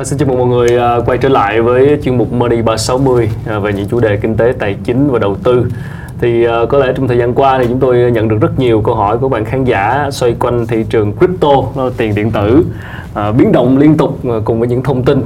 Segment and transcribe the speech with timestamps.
[0.00, 3.30] À, xin chào mừng mọi người à, quay trở lại với chuyên mục Money 360
[3.46, 5.66] à, về những chủ đề kinh tế, tài chính và đầu tư.
[6.20, 8.82] Thì à, có lẽ trong thời gian qua thì chúng tôi nhận được rất nhiều
[8.82, 12.64] câu hỏi của bạn khán giả xoay quanh thị trường crypto, à, tiền điện tử,
[13.14, 15.22] à, biến động liên tục à, cùng với những thông tin.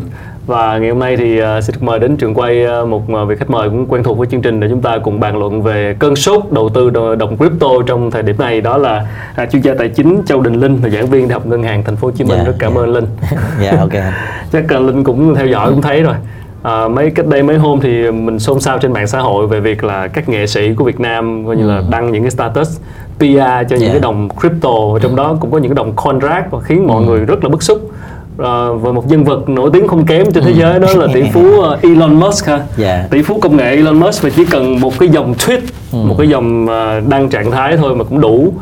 [0.46, 3.36] Và ngày hôm nay thì uh, xin mời đến trường quay uh, một uh, vị
[3.39, 5.96] khách mời cũng quen thuộc với chương trình để chúng ta cùng bàn luận về
[5.98, 9.07] cơn sốt đầu tư đồng crypto trong thời điểm này đó là
[9.43, 11.84] uh, chuyên gia tài chính Châu Đình Linh là giảng viên Đại học Ngân hàng
[11.84, 12.39] Thành phố Hồ Chí Minh.
[12.39, 12.80] Dạ, rất cảm dạ.
[12.80, 13.07] ơn Linh.
[13.62, 13.93] dạ ok
[14.53, 16.14] Chắc uh, Linh cũng theo dõi cũng thấy rồi.
[16.62, 19.61] À, mấy cách đây mấy hôm thì mình xôn xao trên mạng xã hội về
[19.61, 22.79] việc là các nghệ sĩ của Việt Nam coi như là đăng những cái status
[23.18, 23.25] PR
[23.70, 23.89] cho những Dạ.
[23.92, 27.03] cái đồng crypto và trong đó cũng có những cái đồng contract và khiến mọi
[27.03, 27.90] người rất là bức xúc.
[28.38, 31.22] À, và một nhân vật nổi tiếng không kém trên thế giới đó là tỷ
[31.32, 32.61] phú uh, Elon Musk ha.
[32.77, 33.06] Dạ.
[33.11, 35.61] Tỷ phú công nghệ Elon Musk và chỉ cần một cái dòng tweet,
[35.92, 38.53] một cái dòng uh, đăng trạng thái thôi mà cũng đủ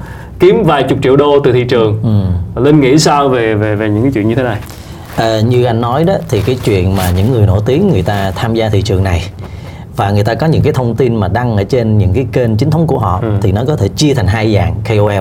[0.41, 2.02] kiếm vài chục triệu đô từ thị trường.
[2.56, 4.58] Linh nghĩ sao về về về những cái chuyện như thế này?
[5.16, 8.32] Ờ, như anh nói đó thì cái chuyện mà những người nổi tiếng người ta
[8.36, 9.22] tham gia thị trường này
[9.97, 12.56] và người ta có những cái thông tin mà đăng ở trên những cái kênh
[12.56, 15.12] chính thống của họ thì nó có thể chia thành hai dạng KOL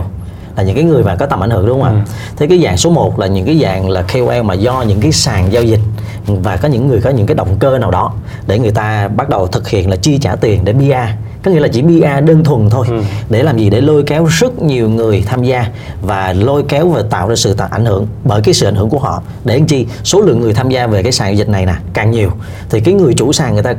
[0.62, 2.06] là những cái người mà có tầm ảnh hưởng đúng không ạ?
[2.38, 5.12] Thế cái dạng số 1 là những cái dạng là KOL mà do những cái
[5.12, 5.80] sàn giao dịch
[6.26, 8.14] và có những người có những cái động cơ nào đó
[8.48, 11.12] để người ta bắt đầu thực hiện là chi trả tiền để PR
[11.44, 12.88] có nghĩa là chỉ PR đơn thuần thôi
[13.30, 13.70] để làm gì?
[13.70, 15.66] Để lôi kéo rất nhiều người tham gia
[16.02, 18.90] và lôi kéo và tạo ra sự tạo ảnh hưởng bởi cái sự ảnh hưởng
[18.90, 19.22] của họ.
[19.46, 19.88] Để làm chi?
[20.04, 22.32] Số lượng người tham gia về cái sàn giao dịch này nè càng nhiều
[22.70, 23.76] thì cái người chủ sàn người ta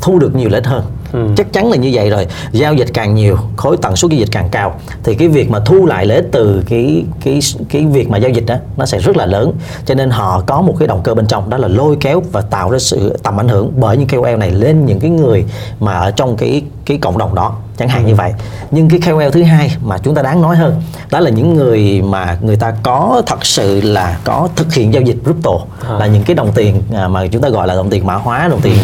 [0.00, 1.28] thu được nhiều lợi ích hơn Ừ.
[1.36, 2.26] chắc chắn là như vậy rồi.
[2.52, 4.74] Giao dịch càng nhiều, khối tần suất giao dịch càng cao.
[5.04, 8.30] Thì cái việc mà thu lại lợi ích từ cái cái cái việc mà giao
[8.30, 9.52] dịch đó nó sẽ rất là lớn.
[9.86, 12.40] Cho nên họ có một cái động cơ bên trong, đó là lôi kéo và
[12.40, 15.44] tạo ra sự tầm ảnh hưởng bởi những KOL này lên những cái người
[15.80, 18.32] mà ở trong cái cái cộng đồng đó chẳng hạn như vậy.
[18.70, 22.02] Nhưng cái KOL thứ hai mà chúng ta đáng nói hơn đó là những người
[22.02, 25.50] mà người ta có thật sự là có thực hiện giao dịch crypto.
[25.98, 28.48] Là những cái đồng tiền à, mà chúng ta gọi là đồng tiền mã hóa
[28.48, 28.76] đồng tiền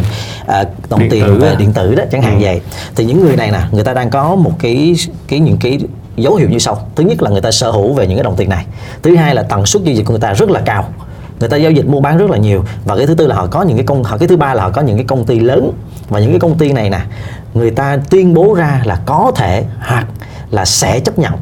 [0.46, 1.54] à, đồng Điện tiền tử về á.
[1.58, 2.60] điện tử đó chẳng hạn vậy.
[2.96, 4.94] Thì những người này nè người ta đang có một cái
[5.28, 5.78] cái những cái
[6.16, 6.88] dấu hiệu như sau.
[6.96, 8.64] Thứ nhất là người ta sở hữu về những cái đồng tiền này.
[9.02, 10.88] Thứ hai là tần suất giao dịch của người ta rất là cao
[11.40, 12.64] người ta giao dịch mua bán rất là nhiều.
[12.84, 14.62] Và cái thứ tư là họ có những cái công họ cái thứ ba là
[14.62, 15.72] họ có những cái công ty lớn.
[16.08, 17.00] Và những cái công ty này nè
[17.54, 20.06] người ta tuyên bố ra là có thể hoặc
[20.50, 21.32] là sẽ chấp nhận.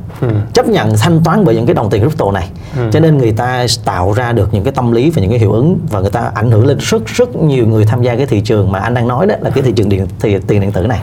[0.55, 2.49] Chấp nhận thanh toán bởi những cái đồng tiền crypto này.
[2.93, 5.53] Cho nên người ta tạo ra được những cái tâm lý và những cái hiệu
[5.53, 8.41] ứng và người ta ảnh hưởng lên rất rất nhiều người tham gia cái thị
[8.41, 10.87] trường mà anh đang nói đó là cái thị trường điện thì, tiền điện tử
[10.87, 11.01] này.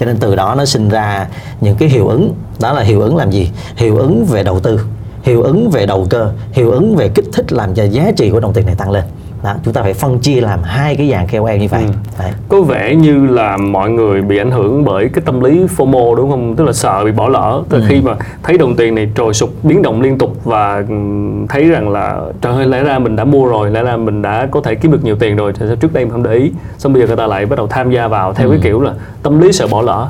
[0.00, 1.26] Cho nên từ đó nó sinh ra
[1.60, 2.34] những cái hiệu ứng.
[2.60, 3.50] Đó là hiệu ứng làm gì?
[3.76, 4.80] Hiệu ứng về đầu tư
[5.22, 8.40] hiệu ứng về đầu cơ hiệu ứng về kích thích làm cho giá trị của
[8.40, 9.04] đồng tiền này tăng lên
[9.42, 11.84] đó chúng ta phải phân chia làm hai cái dạng KOL như vậy
[12.18, 12.32] Đấy.
[12.48, 16.30] có vẻ như là mọi người bị ảnh hưởng bởi cái tâm lý FOMO đúng
[16.30, 16.56] không?
[16.56, 17.62] Tức là sợ bị bỏ lỡ.
[17.68, 21.46] Từ khi mà thấy đồng tiền này trồi sụp biến động liên tục và ừm,
[21.46, 24.46] thấy rằng là trời ơi lẽ ra mình đã mua rồi, lẽ ra mình đã
[24.50, 26.52] có thể kiếm được nhiều tiền rồi, thì sao trước đây mình không để ý.
[26.78, 28.92] Xong bây giờ người ta lại bắt đầu tham gia vào theo cái kiểu là
[29.22, 30.08] tâm lý sợ bỏ lỡ.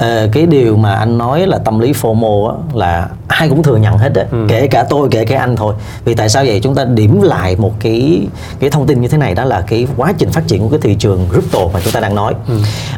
[0.00, 3.76] Ờ, cái điều mà anh nói là tâm lý FOMO á, là ai cũng thừa
[3.76, 5.74] nhận hết á, kể cả tôi kể cả anh thôi.
[6.04, 6.60] Vì tại sao vậy?
[6.62, 8.20] Chúng ta điểm lại một cái
[8.60, 10.80] cái thông tin như thế này đó là cái quá trình phát triển của cái
[10.82, 12.34] thị trường crypto mà chúng ta đang nói.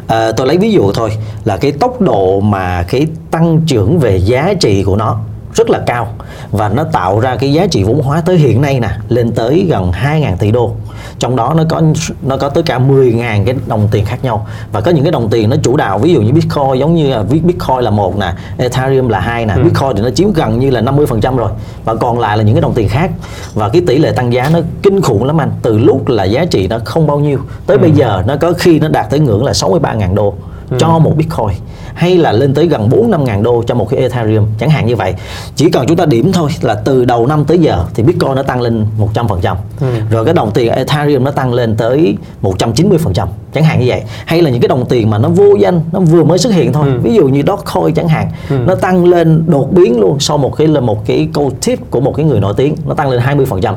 [0.07, 1.09] Ờ, tôi lấy ví dụ thôi
[1.45, 5.17] là cái tốc độ mà cái tăng trưởng về giá trị của nó
[5.55, 6.07] rất là cao.
[6.51, 9.67] Và nó tạo ra cái giá trị vốn hóa tới hiện nay nè lên tới
[9.69, 10.71] gần 2.000 tỷ đô.
[11.19, 11.81] Trong đó nó có
[12.21, 14.47] nó có tới cả 10.000 cái đồng tiền khác nhau.
[14.71, 17.09] Và có những cái đồng tiền nó chủ đạo ví dụ như Bitcoin giống như
[17.09, 20.69] là Bitcoin là một nè Ethereum là hai nè Bitcoin thì nó chiếm gần như
[20.69, 21.51] là 50% rồi.
[21.85, 23.11] Và còn lại là những cái đồng tiền khác.
[23.53, 25.51] Và cái tỷ lệ tăng giá nó kinh khủng lắm anh.
[25.61, 28.79] Từ lúc là giá trị nó không bao nhiêu tới bây giờ nó có khi
[28.79, 30.33] nó đạt tới ngưỡng là 63.000 đô
[30.79, 31.57] cho một Bitcoin
[31.93, 34.87] hay là lên tới gần 4 5 ngàn đô cho một cái Ethereum chẳng hạn
[34.87, 35.13] như vậy.
[35.55, 38.43] Chỉ cần chúng ta điểm thôi là từ đầu năm tới giờ thì Bitcoin nó
[38.43, 39.55] tăng lên 100%
[40.09, 44.03] rồi cái đồng tiền Ethereum nó tăng lên tới 190% chẳng hạn như vậy.
[44.25, 46.73] Hay là những cái đồng tiền mà nó vô danh nó vừa mới xuất hiện
[46.73, 46.87] thôi.
[47.03, 50.67] Ví dụ như Dogecoin chẳng hạn nó tăng lên đột biến luôn sau một cái
[50.67, 53.73] là một cái câu tip của một cái người nổi tiếng nó tăng lên 20%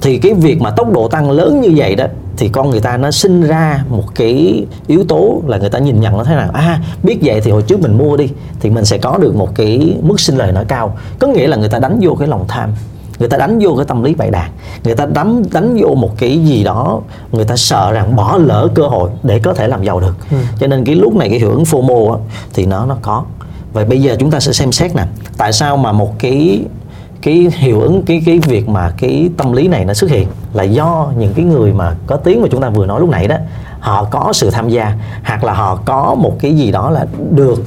[0.00, 2.04] thì cái việc mà tốc độ tăng lớn như vậy đó
[2.36, 6.00] thì con người ta nó sinh ra một cái yếu tố là người ta nhìn
[6.00, 6.50] nhận nó thế nào.
[6.52, 8.28] À biết vậy thì hồi trước mình mua đi
[8.60, 10.98] thì mình sẽ có được một cái mức sinh lời nó cao.
[11.18, 12.70] Có nghĩa là người ta đánh vô cái lòng tham
[13.18, 14.50] người ta đánh vô cái tâm lý bậy đàn
[14.84, 17.00] người ta đánh đánh vô một cái gì đó
[17.32, 20.16] người ta sợ rằng bỏ lỡ cơ hội để có thể làm giàu được.
[20.58, 22.18] Cho nên cái lúc này cái hiệu ứng FOMO á,
[22.54, 23.24] thì nó nó có.
[23.72, 25.06] Và bây giờ chúng ta sẽ xem xét nè
[25.38, 26.60] tại sao mà một cái
[27.22, 30.62] cái hiệu ứng cái cái việc mà cái tâm lý này nó xuất hiện là
[30.62, 33.36] do những cái người mà có tiếng mà chúng ta vừa nói lúc nãy đó
[33.80, 34.92] họ có sự tham gia
[35.24, 37.62] hoặc là họ có một cái gì đó là được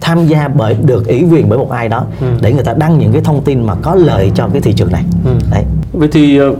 [0.00, 2.04] tham gia bởi được ủy quyền bởi một ai đó
[2.40, 4.92] để người ta đăng những cái thông tin mà có lợi cho cái thị trường
[4.92, 5.04] này.
[5.50, 5.64] Đấy.
[5.92, 6.54] Vậy thì ờ,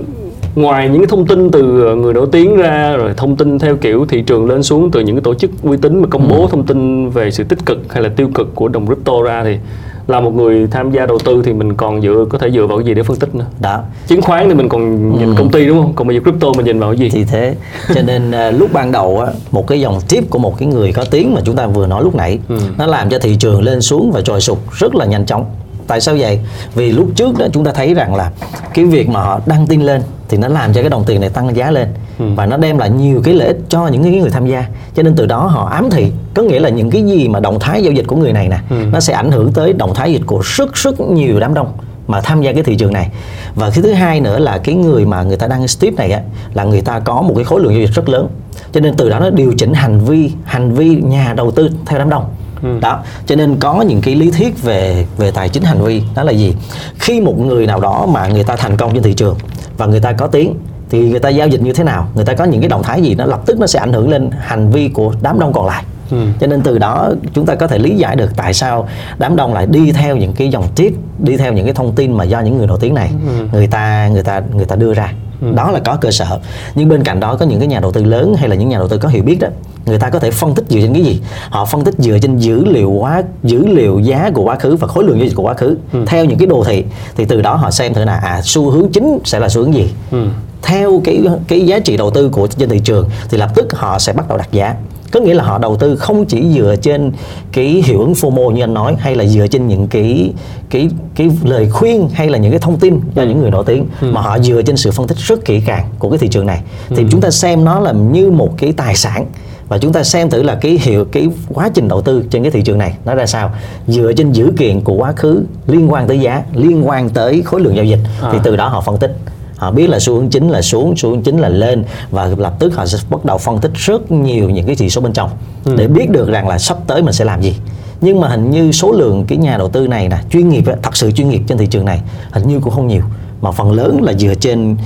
[0.55, 1.63] ngoài những cái thông tin từ
[1.97, 5.17] người nổi tiếng ra rồi thông tin theo kiểu thị trường lên xuống từ những
[5.17, 6.47] cái tổ chức uy tín mà công bố ừ.
[6.51, 9.59] thông tin về sự tích cực hay là tiêu cực của đồng crypto ra thì
[10.09, 12.79] là một người tham gia đầu tư thì mình còn dựa có thể dựa vào
[12.79, 13.45] cái gì để phân tích nữa?
[13.61, 13.81] Đó.
[14.07, 15.35] Chứng khoán thì mình còn nhìn ừ.
[15.39, 15.93] công ty đúng không?
[15.95, 17.09] Còn bây giờ crypto mình nhìn vào cái gì?
[17.11, 17.55] Thì thế.
[17.95, 20.93] Cho nên uh, lúc ban đầu á, một cái dòng tiếp của một cái người
[20.93, 22.59] có tiếng mà chúng ta vừa nói lúc nãy ừ.
[22.79, 25.45] nó làm cho thị trường lên xuống và trồi sụt rất là nhanh chóng
[25.89, 26.41] tại sao vậy?
[26.75, 28.31] Vì lúc trước đó chúng ta thấy rằng là
[28.75, 31.31] cái việc mà họ đăng tin lên thì nó làm cho cái đồng tiền này
[31.31, 31.89] tăng giá lên.
[32.19, 32.25] Ừ.
[32.37, 34.65] và nó đem lại nhiều cái lợi ích cho những cái người tham gia.
[34.95, 36.13] Cho nên từ đó họ ám thị.
[36.35, 38.59] Có nghĩa là những cái gì mà động thái giao dịch của người này nè
[38.71, 38.77] ừ.
[38.93, 41.73] nó sẽ ảnh hưởng tới động thái dịch của rất rất nhiều đám đông
[42.07, 43.11] mà tham gia cái thị trường này.
[43.55, 46.21] Và cái thứ hai nữa là cái người mà người ta đăng strip này á
[46.55, 48.29] là người ta có một cái khối lượng giao dịch rất lớn.
[48.73, 51.99] Cho nên từ đó nó điều chỉnh hành vi hành vi nhà đầu tư theo
[51.99, 52.25] đám đông
[52.63, 52.79] Ừ.
[52.81, 56.23] đó cho nên có những cái lý thuyết về về tài chính hành vi đó
[56.23, 56.55] là gì
[56.99, 59.37] khi một người nào đó mà người ta thành công trên thị trường
[59.77, 60.55] và người ta có tiếng
[60.91, 63.03] thì người ta giao dịch như thế nào người ta có những cái động thái
[63.03, 65.67] gì nó lập tức nó sẽ ảnh hưởng lên hành vi của đám đông còn
[65.67, 66.17] lại Ừ.
[66.41, 68.89] cho nên từ đó chúng ta có thể lý giải được tại sao
[69.19, 72.13] đám đông lại đi theo những cái dòng tweet đi theo những cái thông tin
[72.13, 73.47] mà do những người nổi tiếng này ừ.
[73.53, 75.53] người ta người ta người ta đưa ra ừ.
[75.55, 76.39] đó là có cơ sở
[76.75, 78.79] nhưng bên cạnh đó có những cái nhà đầu tư lớn hay là những nhà
[78.79, 79.49] đầu tư có hiểu biết đó
[79.87, 81.21] người ta có thể phân tích dựa trên cái gì
[81.51, 84.89] họ phân tích dựa trên dữ liệu quá dữ liệu giá của quá khứ và
[84.89, 86.05] khối lượng giao dịch của quá khứ ừ.
[86.07, 86.85] theo những cái đồ thị
[87.17, 89.75] thì từ đó họ xem thử là à xu hướng chính sẽ là xu hướng
[89.75, 90.27] gì ừ.
[90.63, 93.99] theo cái cái giá trị đầu tư của trên thị trường thì lập tức họ
[93.99, 94.75] sẽ bắt đầu đặt giá
[95.13, 97.13] có nghĩa là họ đầu tư không chỉ dựa trên
[97.53, 100.33] cái hiệu ứng FOMO như anh nói hay là dựa trên những cái
[100.71, 103.87] cái cái lời khuyên hay là những cái thông tin do những người nổi tiếng
[104.01, 104.11] ừ.
[104.13, 106.63] mà họ dựa trên sự phân tích rất kỹ càng của cái thị trường này
[106.89, 107.09] thì ừ.
[107.11, 109.27] chúng ta xem nó là như một cái tài sản
[109.69, 112.51] và chúng ta xem thử là cái hiệu cái quá trình đầu tư trên cái
[112.51, 113.51] thị trường này nó ra sao
[113.87, 117.61] dựa trên dữ kiện của quá khứ liên quan tới giá liên quan tới khối
[117.61, 118.31] lượng giao dịch à.
[118.33, 119.17] thì từ đó họ phân tích
[119.59, 122.55] họ biết là xu hướng chính là xuống xu hướng chính là lên và lập
[122.59, 125.31] tức họ sẽ bắt đầu phân tích rất nhiều những cái chỉ số bên trong
[125.65, 125.75] ừ.
[125.77, 127.57] để biết được rằng là sắp tới mình sẽ làm gì
[128.01, 130.97] nhưng mà hình như số lượng cái nhà đầu tư này nè chuyên nghiệp thật
[130.97, 132.01] sự chuyên nghiệp trên thị trường này
[132.31, 133.03] hình như cũng không nhiều
[133.41, 134.77] mà phần lớn là dựa trên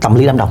[0.00, 0.50] tâm lý đám đông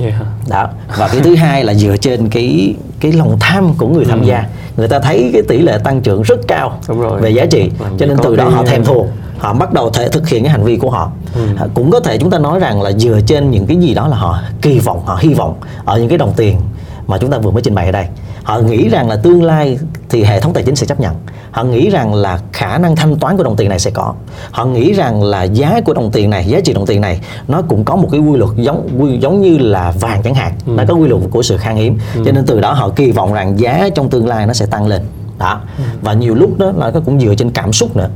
[0.00, 0.14] yeah.
[0.48, 4.20] đó và cái thứ hai là dựa trên cái cái lòng tham của người tham
[4.20, 4.26] ừ.
[4.26, 4.44] gia.
[4.76, 6.78] Người ta thấy cái tỷ lệ tăng trưởng rất cao
[7.20, 7.70] về giá trị.
[7.80, 9.08] Làm cho nên từ đó họ thèm thuồng.
[9.38, 11.10] Họ bắt đầu thể thực hiện cái hành vi của họ.
[11.34, 11.40] Ừ.
[11.74, 14.16] cũng có thể chúng ta nói rằng là dựa trên những cái gì đó là
[14.16, 15.54] họ kỳ vọng họ hy vọng
[15.84, 16.60] ở những cái đồng tiền
[17.06, 18.06] mà chúng ta vừa mới trình bày ở đây.
[18.42, 21.14] Họ nghĩ rằng là tương lai thì hệ thống tài chính sẽ chấp nhận.
[21.50, 24.14] Họ nghĩ rằng là khả năng thanh toán của đồng tiền này sẽ có.
[24.50, 27.62] Họ nghĩ rằng là giá của đồng tiền này giá trị đồng tiền này nó
[27.62, 30.52] cũng có một cái quy luật giống quy, giống như là vàng chẳng hạn.
[30.66, 30.72] Ừ.
[30.76, 31.98] nó có quy luật của sự khan hiếm.
[32.14, 32.22] Ừ.
[32.26, 34.86] cho nên từ đó họ kỳ vọng rằng giá trong tương lai nó sẽ tăng
[34.86, 35.02] lên.
[35.38, 35.60] Đó.
[35.78, 35.84] Ừ.
[36.02, 38.08] và nhiều lúc đó là nó cũng dựa trên cảm xúc nữa.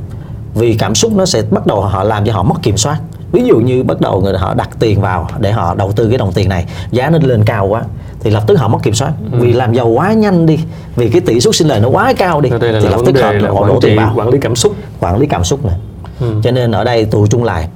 [0.53, 2.99] Vì cảm xúc nó sẽ bắt đầu họ làm cho họ mất kiểm soát.
[3.31, 6.17] Ví dụ như bắt đầu người họ đặt tiền vào để họ đầu tư cái
[6.17, 7.83] đồng tiền này giá nó lên cao quá
[8.23, 9.37] thì lập tức họ mất kiểm soát ừ.
[9.41, 10.59] vì làm giàu quá nhanh đi
[10.95, 13.67] vì cái tỷ suất sinh lời nó quá cao đi thì lập tức họ, họ
[13.67, 15.75] đổ tiền vào quản lý cảm xúc quản lý cảm xúc này
[16.19, 16.33] ừ.
[16.43, 17.67] cho nên ở đây tụ chung lại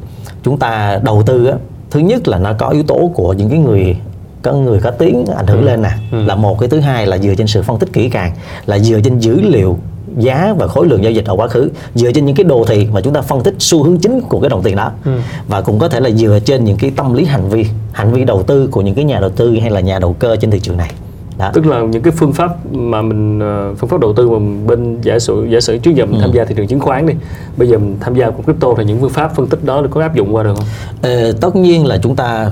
[0.43, 1.55] chúng ta đầu tư á
[1.91, 3.97] thứ nhất là nó có yếu tố của những cái người
[4.41, 5.65] có người có tiếng ảnh hưởng ừ.
[5.65, 6.23] lên nè ừ.
[6.25, 8.31] là một cái thứ hai là dựa trên sự phân tích kỹ càng
[8.65, 9.77] là dựa trên dữ liệu
[10.17, 12.87] giá và khối lượng giao dịch ở quá khứ dựa trên những cái đồ thị
[12.93, 15.11] mà chúng ta phân tích xu hướng chính của cái đồng tiền đó ừ.
[15.47, 18.23] và cũng có thể là dựa trên những cái tâm lý hành vi hành vi
[18.23, 20.59] đầu tư của những cái nhà đầu tư hay là nhà đầu cơ trên thị
[20.59, 20.91] trường này
[21.37, 21.51] đó.
[21.53, 25.01] tức là những cái phương pháp mà mình ờ, phương pháp đầu tư mà bên
[25.01, 26.21] giả sử giả sử trước giờ mình ừ.
[26.21, 27.13] tham gia thị trường chứng khoán đi
[27.57, 30.01] bây giờ mình tham gia của crypto thì những phương pháp phân tích đó có
[30.01, 30.65] áp dụng qua được không?
[31.01, 32.51] Ờ, tất nhiên là chúng ta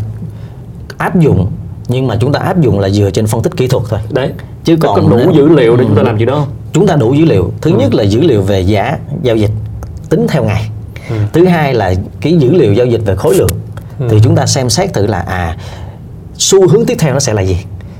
[0.97, 1.47] áp dụng
[1.87, 4.31] nhưng mà chúng ta áp dụng là dựa trên phân tích kỹ thuật thôi đấy
[4.63, 5.87] chứ còn có đủ dữ liệu để ừ.
[5.87, 7.77] chúng ta làm gì đó chúng ta đủ dữ liệu thứ ừ.
[7.77, 9.51] nhất là dữ liệu về giá giao dịch
[10.09, 10.69] tính theo ngày
[11.09, 11.15] ừ.
[11.33, 13.49] thứ hai là cái dữ liệu giao dịch về khối lượng
[13.99, 14.07] ừ.
[14.09, 15.57] thì chúng ta xem xét thử là à
[16.37, 17.57] xu hướng tiếp theo nó sẽ là gì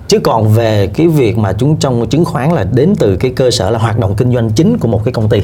[0.07, 3.51] chứ còn về cái việc mà chúng trong chứng khoán là đến từ cái cơ
[3.51, 5.41] sở là hoạt động kinh doanh chính của một cái công ty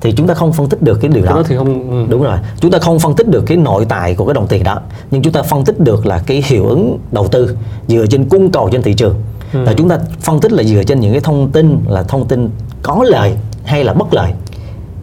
[0.00, 1.32] thì chúng ta không phân tích được cái điều đó.
[1.32, 2.06] đó thì không ừ.
[2.08, 4.64] đúng rồi chúng ta không phân tích được cái nội tại của cái đồng tiền
[4.64, 7.56] đó nhưng chúng ta phân tích được là cái hiệu ứng đầu tư
[7.88, 9.14] dựa trên cung cầu trên thị trường
[9.52, 9.64] ừ.
[9.66, 12.50] và chúng ta phân tích là dựa trên những cái thông tin là thông tin
[12.82, 14.32] có lợi hay là bất lợi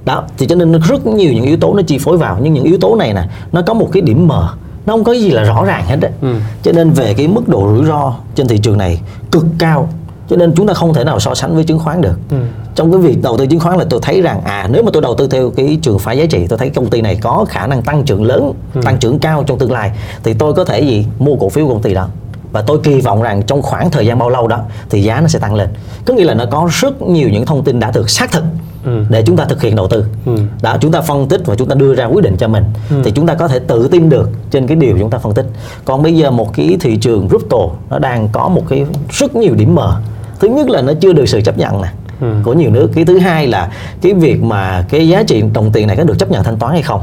[0.05, 2.63] đó thì cho nên rất nhiều những yếu tố nó chi phối vào nhưng những
[2.63, 4.49] yếu tố này nè nó có một cái điểm mờ
[4.85, 6.35] nó không có gì là rõ ràng hết đấy ừ.
[6.63, 9.01] cho nên về cái mức độ rủi ro trên thị trường này
[9.31, 9.89] cực cao
[10.29, 12.37] cho nên chúng ta không thể nào so sánh với chứng khoán được ừ.
[12.75, 15.01] trong cái việc đầu tư chứng khoán là tôi thấy rằng à nếu mà tôi
[15.01, 17.67] đầu tư theo cái trường phái giá trị tôi thấy công ty này có khả
[17.67, 18.81] năng tăng trưởng lớn ừ.
[18.83, 19.91] tăng trưởng cao trong tương lai
[20.23, 22.07] thì tôi có thể gì mua cổ phiếu của công ty đó
[22.51, 25.27] và tôi kỳ vọng rằng trong khoảng thời gian bao lâu đó thì giá nó
[25.27, 25.69] sẽ tăng lên
[26.05, 28.43] có nghĩa là nó có rất nhiều những thông tin đã được xác thực
[28.85, 29.05] ừ.
[29.09, 30.37] để chúng ta thực hiện đầu tư ừ.
[30.61, 32.95] đó chúng ta phân tích và chúng ta đưa ra quyết định cho mình ừ.
[33.03, 35.45] thì chúng ta có thể tự tin được trên cái điều chúng ta phân tích
[35.85, 37.57] còn bây giờ một cái thị trường crypto
[37.89, 40.01] nó đang có một cái rất nhiều điểm mờ
[40.39, 41.87] thứ nhất là nó chưa được sự chấp nhận nè
[42.21, 42.27] ừ.
[42.43, 45.87] của nhiều nước cái thứ hai là cái việc mà cái giá trị đồng tiền
[45.87, 47.01] này có được chấp nhận thanh toán hay không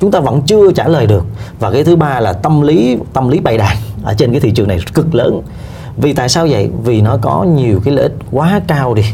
[0.00, 1.24] chúng ta vẫn chưa trả lời được
[1.60, 4.50] và cái thứ ba là tâm lý tâm lý bày đàn ở trên cái thị
[4.50, 5.42] trường này cực lớn.
[5.96, 6.70] Vì tại sao vậy?
[6.84, 9.04] Vì nó có nhiều cái lợi ích quá cao đi.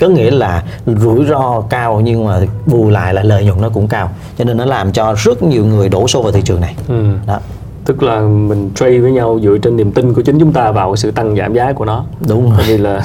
[0.00, 3.88] Có nghĩa là rủi ro cao nhưng mà bù lại là lợi nhuận nó cũng
[3.88, 4.10] cao.
[4.38, 6.74] Cho nên nó làm cho rất nhiều người đổ xô vào thị trường này.
[6.88, 7.14] Ừ.
[7.26, 7.38] đó.
[7.84, 10.96] Tức là mình trade với nhau dựa trên niềm tin của chính chúng ta vào
[10.96, 12.04] sự tăng giảm giá của nó.
[12.28, 12.60] Đúng rồi.
[12.66, 13.02] Vì là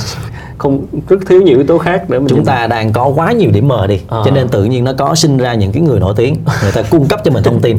[0.58, 3.52] không rất thiếu nhiều yếu tố khác để mình chúng ta đang có quá nhiều
[3.52, 4.02] điểm mờ đi.
[4.08, 4.22] À.
[4.26, 6.36] cho nên tự nhiên nó có sinh ra những cái người nổi tiếng.
[6.64, 7.78] Người ta cung cấp cho mình thông tin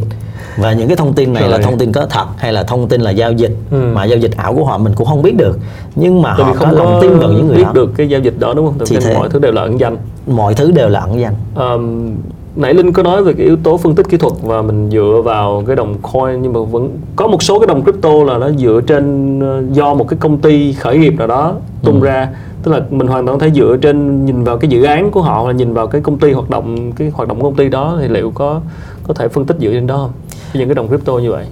[0.59, 1.51] và những cái thông tin này Rồi.
[1.53, 3.91] là thông tin có thật hay là thông tin là giao dịch ừ.
[3.95, 5.59] mà giao dịch ảo của họ mình cũng không biết được
[5.95, 7.73] nhưng mà Tại họ không có lòng tin vào những người biết đó.
[7.75, 8.87] được cái giao dịch đó đúng không?
[8.87, 9.15] Thì thế.
[9.15, 9.97] mọi thứ đều là ẩn danh.
[10.27, 11.35] Mọi thứ đều là ẩn danh.
[11.57, 12.15] Um,
[12.57, 15.23] nãy linh có nói về cái yếu tố phân tích kỹ thuật và mình dựa
[15.25, 18.51] vào cái đồng coin nhưng mà vẫn có một số cái đồng crypto là nó
[18.51, 22.07] dựa trên ờ, do một cái công ty khởi nghiệp nào đó tung ừ.
[22.07, 22.29] ra
[22.63, 25.47] tức là mình hoàn toàn thể dựa trên nhìn vào cái dự án của họ
[25.47, 27.99] là nhìn vào cái công ty hoạt động cái hoạt động của công ty đó
[28.01, 28.61] thì liệu có
[29.09, 30.13] có thể phân tích dựa trên đó không?
[30.53, 31.45] Những cái đồng crypto như vậy.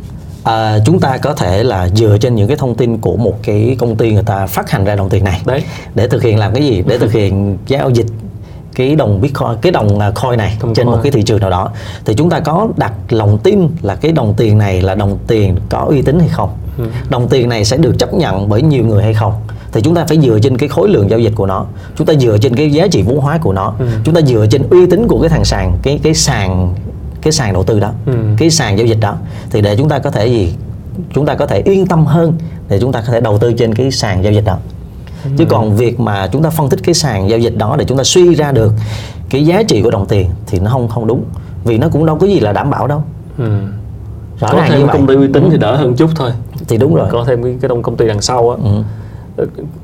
[0.45, 3.77] À, chúng ta có thể là dựa trên những cái thông tin của một cái
[3.79, 5.41] công ty người ta phát hành ra đồng tiền này.
[5.47, 5.63] Đấy.
[5.95, 6.83] Để thực hiện làm cái gì?
[6.87, 8.07] Để thực hiện giao dịch
[8.75, 10.97] cái đồng bitcoin cái đồng à, coin này Thông trên coin.
[10.97, 11.71] một cái thị trường nào đó.
[12.05, 15.57] Thì chúng ta có đặt lòng tin là cái đồng tiền này là đồng tiền
[15.69, 16.51] có uy tín hay không?
[16.79, 16.85] Ừ.
[17.11, 19.33] đồng tiền này sẽ được chấp nhận bởi nhiều người hay không?
[19.73, 21.67] Thì chúng ta phải dựa trên cái khối lượng giao dịch của nó.
[21.97, 23.75] Chúng ta dựa trên cái giá trị vốn hóa của nó.
[23.79, 23.87] Ừ.
[24.05, 26.75] chúng ta dựa trên uy tín của cái thằng sàn cái cái sàn
[27.23, 28.13] cái sàn đầu tư đó ừ.
[28.39, 29.17] cái sàn giao dịch đó
[29.51, 30.55] thì để chúng ta có thể gì
[31.15, 32.33] chúng ta có thể yên tâm hơn
[32.69, 34.59] để chúng ta có thể đầu tư trên cái sàn giao dịch đó
[35.25, 35.31] ừ.
[35.39, 37.99] chứ còn việc mà chúng ta phân tích cái sàn giao dịch đó để chúng
[37.99, 38.73] ta suy ra được
[39.31, 41.25] cái giá trị của đồng tiền thì nó không không đúng
[41.65, 43.03] vì nó cũng đâu có gì là đảm bảo đâu
[43.39, 43.59] ừ.
[44.41, 45.49] rõ có ràng thêm như công ty uy tín ừ.
[45.53, 46.31] thì đỡ hơn chút thôi
[46.69, 48.83] thì đúng rồi có thêm cái, cái công ty đằng sau á ừ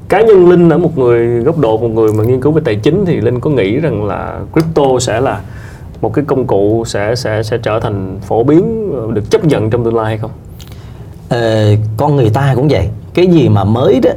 [0.08, 2.76] cá nhân linh ở một người góc độ một người mà nghiên cứu về tài
[2.76, 5.40] chính thì linh có nghĩ rằng là crypto sẽ là
[6.02, 9.84] một cái công cụ sẽ sẽ sẽ trở thành phổ biến được chấp nhận trong
[9.84, 10.30] tương lai hay không?
[11.28, 11.66] Ờ,
[11.96, 12.88] con người ta cũng vậy.
[13.14, 14.10] Cái gì mà mới đó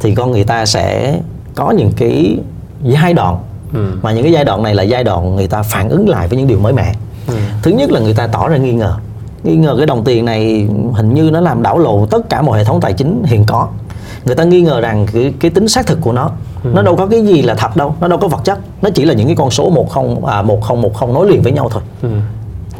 [0.00, 1.18] thì con người ta sẽ
[1.54, 2.38] có những cái
[2.82, 3.38] giai đoạn
[3.74, 3.92] ừ.
[4.02, 6.38] mà những cái giai đoạn này là giai đoạn người ta phản ứng lại với
[6.38, 6.94] những điều mới mẻ.
[7.28, 7.34] Ừ.
[7.62, 8.96] Thứ nhất là người ta tỏ ra nghi ngờ
[9.44, 12.58] nghi ngờ cái đồng tiền này hình như nó làm đảo lộn tất cả mọi
[12.58, 13.68] hệ thống tài chính hiện có
[14.24, 16.30] người ta nghi ngờ rằng cái, cái tính xác thực của nó
[16.64, 16.70] ừ.
[16.74, 18.58] nó đâu có cái gì là thật đâu nó đâu có vật chất.
[18.82, 21.30] Nó chỉ là những cái con số một không à, một không một không nối
[21.30, 21.82] liền với nhau thôi.
[22.02, 22.08] Ừ.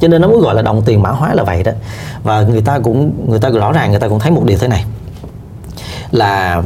[0.01, 1.73] cho nên nó mới gọi là đồng tiền mã hóa là vậy đó.
[2.23, 4.69] Và người ta cũng người ta rõ ràng người ta cũng thấy một điều thế
[4.69, 4.85] này.
[6.11, 6.63] Là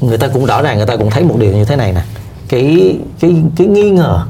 [0.00, 2.02] người ta cũng rõ ràng người ta cũng thấy một điều như thế này nè.
[2.48, 4.20] Cái cái cái nghi ngờ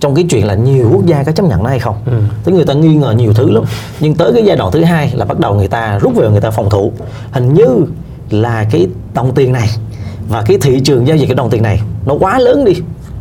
[0.00, 1.96] trong cái chuyện là nhiều quốc gia có chấp nhận nó hay không?
[2.06, 2.12] Ừ.
[2.44, 3.64] tức người ta nghi ngờ nhiều thứ lắm.
[4.00, 6.40] Nhưng tới cái giai đoạn thứ hai là bắt đầu người ta rút về người
[6.40, 6.92] ta phòng thủ.
[7.30, 7.66] Hình như
[8.30, 9.68] là cái đồng tiền này
[10.28, 12.72] và cái thị trường giao dịch cái đồng tiền này nó quá lớn đi.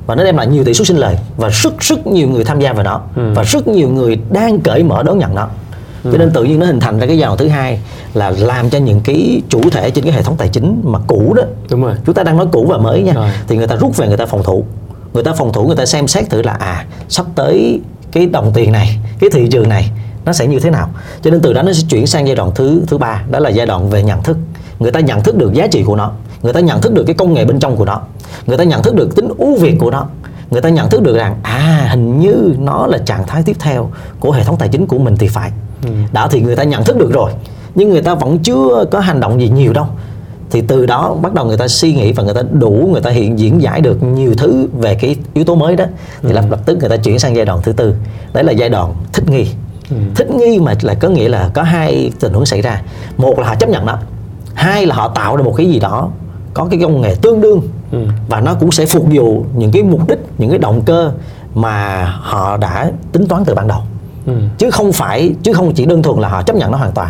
[0.05, 1.17] Và nó đem lại nhiều tỷ suất sinh lời.
[1.37, 3.01] Và rất rất nhiều người tham gia vào nó.
[3.15, 3.33] Ừ.
[3.35, 5.47] và rất nhiều người đang cởi mở đón nhận nó.
[6.03, 6.09] Ừ.
[6.11, 7.79] cho nên tự nhiên nó hình thành ra cái dòng thứ hai
[8.13, 11.33] là làm cho những cái chủ thể trên cái hệ thống tài chính mà cũ
[11.37, 11.43] đó.
[11.69, 11.93] Đúng rồi.
[12.05, 13.13] Chúng ta đang nói cũ và mới nha.
[13.13, 13.29] Rồi.
[13.47, 14.65] thì người ta rút về người ta phòng thủ.
[15.13, 17.81] Người ta phòng thủ người ta xem xét thử là à sắp tới
[18.11, 19.91] cái đồng tiền này cái thị trường này
[20.25, 20.89] nó sẽ như thế nào.
[21.21, 23.23] Cho nên từ đó nó sẽ chuyển sang giai đoạn thứ thứ ba.
[23.31, 24.37] Đó là giai đoạn về nhận thức.
[24.79, 26.11] Người ta nhận thức được giá trị của nó
[26.43, 28.01] người ta nhận thức được cái công nghệ bên trong của nó.
[28.45, 30.05] Người ta nhận thức được tính ưu việt của nó.
[30.51, 33.89] Người ta nhận thức được rằng à hình như nó là trạng thái tiếp theo
[34.19, 35.51] của hệ thống tài chính của mình thì phải.
[35.83, 35.89] Ừ.
[36.11, 37.31] đó thì người ta nhận thức được rồi.
[37.75, 39.85] Nhưng người ta vẫn chưa có hành động gì nhiều đâu.
[40.51, 43.09] Thì từ đó bắt đầu người ta suy nghĩ và người ta đủ người ta
[43.09, 45.85] hiện diễn giải được nhiều thứ về cái yếu tố mới đó.
[46.21, 46.33] Thì ừ.
[46.33, 47.95] lập lập tức người ta chuyển sang giai đoạn thứ tư.
[48.33, 49.47] Đấy là giai đoạn thích nghi.
[49.89, 49.95] Ừ.
[50.15, 52.81] thích nghi mà là có nghĩa là có hai tình huống xảy ra.
[53.17, 53.99] Một là họ chấp nhận đó.
[54.53, 56.09] Hai là họ tạo ra một cái gì đó
[56.53, 58.05] có cái công nghệ tương đương ừ.
[58.27, 61.11] và nó cũng sẽ phục vụ những cái mục đích những cái động cơ
[61.55, 63.81] mà họ đã tính toán từ ban đầu
[64.25, 64.33] ừ.
[64.57, 67.09] chứ không phải chứ không chỉ đơn thuần là họ chấp nhận nó hoàn toàn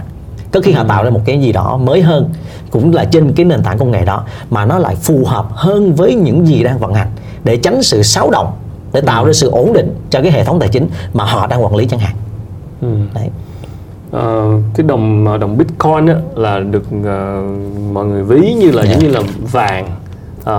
[0.52, 0.78] có khi ừ.
[0.78, 2.30] họ tạo ra một cái gì đó mới hơn
[2.72, 5.96] cũng là trên cái nền tảng công nghệ đó mà nó lại phù hợp hơn
[5.96, 7.08] với những gì đang vận hành
[7.44, 8.52] để tránh sự xáo động
[8.94, 9.28] để tạo ừ.
[9.28, 11.86] ra sự ổn định cho cái hệ thống tài chính mà họ đang quản lý
[11.86, 12.16] chẳng hạn
[12.82, 12.88] ừ.
[13.14, 13.30] đấy
[14.18, 17.06] uh, cái đồng ờ, đồng bitcoin á, là được uh,
[17.94, 18.94] mọi người ví như là yeah.
[18.94, 19.08] giống dạ.
[19.08, 19.86] như là vàng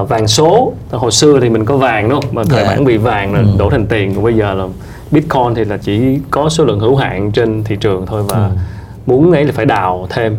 [0.03, 2.69] uh, vàng số hồi xưa thì mình có vàng đúng không mà thời yeah.
[2.69, 2.77] Dạ.
[2.77, 3.47] bản bị vàng là ừ.
[3.59, 4.67] đổ thành tiền còn bây giờ là
[5.11, 8.51] bitcoin thì là chỉ có số lượng hữu hạn trên thị trường thôi và ừ.
[9.07, 10.37] muốn ấy là phải đào thêm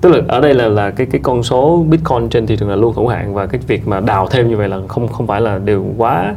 [0.00, 2.76] tức là ở đây là là cái cái con số bitcoin trên thị trường là
[2.76, 5.40] luôn hữu hạn và cái việc mà đào thêm như vậy là không không phải
[5.40, 6.34] là điều quá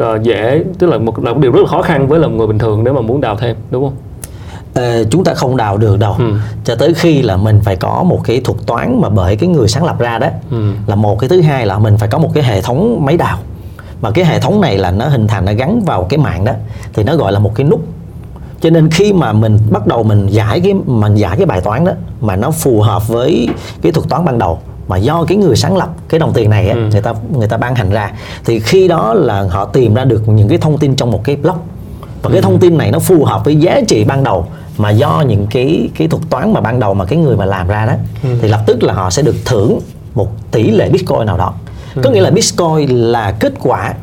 [0.00, 2.34] uh, dễ tức là một là một điều rất là khó khăn với là một
[2.36, 4.05] người bình thường nếu mà muốn đào thêm đúng không Ờ,
[5.10, 6.24] chúng ta không đào được đâu Ừ.
[6.64, 9.68] cho tới khi là mình phải có một cái thuật toán mà bởi cái người
[9.68, 10.72] sáng lập ra đó Ừ.
[10.86, 13.38] là một cái thứ hai là mình phải có một cái hệ thống máy đào
[14.00, 16.52] và cái hệ thống này là nó hình thành nó gắn vào cái mạng đó
[16.92, 17.80] thì nó gọi là một cái nút
[18.60, 21.84] cho nên khi mà mình bắt đầu mình giải cái mình giải cái bài toán
[21.84, 23.48] đó mà nó phù hợp với
[23.82, 26.68] cái thuật toán ban đầu mà do cái người sáng lập cái đồng tiền này
[26.68, 26.80] á, Ừ.
[26.92, 28.10] người ta người ta ban hành ra
[28.44, 31.36] thì khi đó là họ tìm ra được những cái thông tin trong một cái
[31.36, 31.58] block
[32.22, 34.46] và cái thông tin này nó phù hợp với giá trị ban đầu
[34.78, 37.68] mà do những cái cái thuật toán mà ban đầu mà cái người mà làm
[37.68, 37.92] ra đó
[38.40, 39.80] thì lập tức là họ sẽ được thưởng
[40.14, 41.52] một tỷ lệ bitcoin nào đó.
[42.02, 43.94] Có nghĩa là bitcoin là kết quả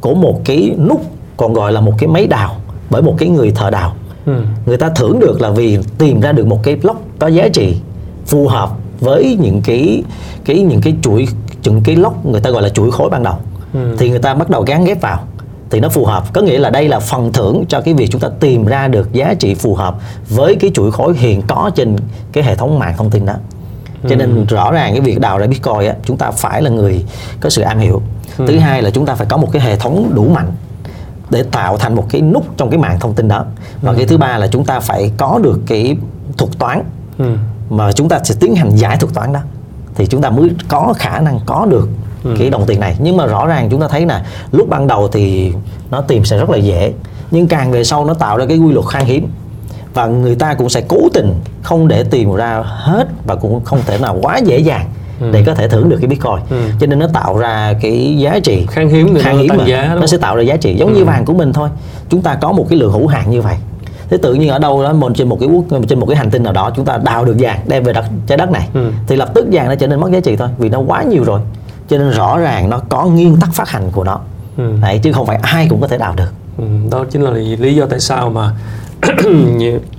[0.00, 1.00] của một cái nút
[1.36, 2.56] còn gọi là một cái máy đào
[2.90, 3.94] bởi một cái người thợ đào.
[4.26, 4.32] Ừ.
[4.66, 7.76] người ta thưởng được là vì tìm ra được một cái block có giá trị
[8.26, 8.70] phù hợp
[9.00, 10.02] với những cái
[10.44, 11.28] cái những cái chuỗi
[11.62, 13.34] những cái lốc người ta gọi là chuỗi khối ban đầu.
[13.72, 13.96] Ừ.
[13.98, 15.24] thì người ta bắt đầu gắn ghép vào
[15.70, 16.32] thì nó phù hợp.
[16.32, 19.12] Có nghĩa là đây là phần thưởng cho cái việc chúng ta tìm ra được
[19.12, 19.94] giá trị phù hợp
[20.28, 21.96] với cái chuỗi khối hiện có trên
[22.32, 23.34] cái hệ thống mạng thông tin đó.
[24.08, 27.04] Cho nên rõ ràng cái việc đào ra bitcoin á chúng ta phải là người
[27.40, 28.02] có sự am hiểu.
[28.36, 30.52] Thứ hai là chúng ta phải có một cái hệ thống đủ mạnh
[31.30, 33.44] để tạo thành một cái nút trong cái mạng thông tin đó.
[33.82, 35.96] Và cái thứ ba là chúng ta phải có được cái
[36.38, 36.82] thuật toán
[37.18, 37.24] Ừ.
[37.70, 39.40] mà chúng ta sẽ tiến hành giải thuật toán đó.
[39.94, 41.88] Thì chúng ta mới có khả năng có được
[42.38, 42.96] cái đồng tiền này.
[42.98, 45.52] Nhưng mà rõ ràng chúng ta thấy là lúc ban đầu thì
[45.90, 46.92] nó tìm sẽ rất là dễ
[47.30, 49.28] nhưng càng về sau nó tạo ra cái quy luật khan hiếm.
[49.94, 53.78] Và người ta cũng sẽ cố tình không để tìm ra hết và cũng không
[53.86, 54.86] thể nào quá dễ dàng
[55.32, 56.36] để có thể thưởng được cái bitcoin.
[56.50, 56.56] Ừ.
[56.80, 59.64] cho nên nó tạo ra cái giá trị Khan hiếm nó tăng mà.
[59.66, 61.68] giá, nó sẽ tạo ra giá trị giống như vàng của mình thôi.
[62.08, 63.56] Chúng ta có một cái lượng hữu hạn như vậy.
[64.10, 66.30] Thế tự nhiên ở đâu đó một trên một cái quốc trên một cái hành
[66.30, 68.90] tinh nào đó chúng ta đào được vàng đem về đất trái đất này Ừ.
[69.06, 71.24] thì lập tức vàng nó trở nên mất giá trị thôi vì nó quá nhiều
[71.24, 71.40] rồi
[71.90, 74.20] cho nên rõ ràng nó có nguyên tắc phát hành của nó
[74.56, 74.72] Ừ.
[74.82, 77.74] Đấy, chứ không phải ai cũng có thể đào được Ừ, đó chính là lý
[77.74, 78.50] do tại sao mà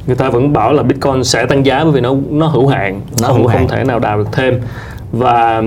[0.07, 3.01] người ta vẫn bảo là Bitcoin sẽ tăng giá bởi vì nó nó hữu hạn,
[3.21, 3.57] Nó không, hữu hạn.
[3.59, 4.61] không thể nào đào được thêm.
[5.11, 5.63] Và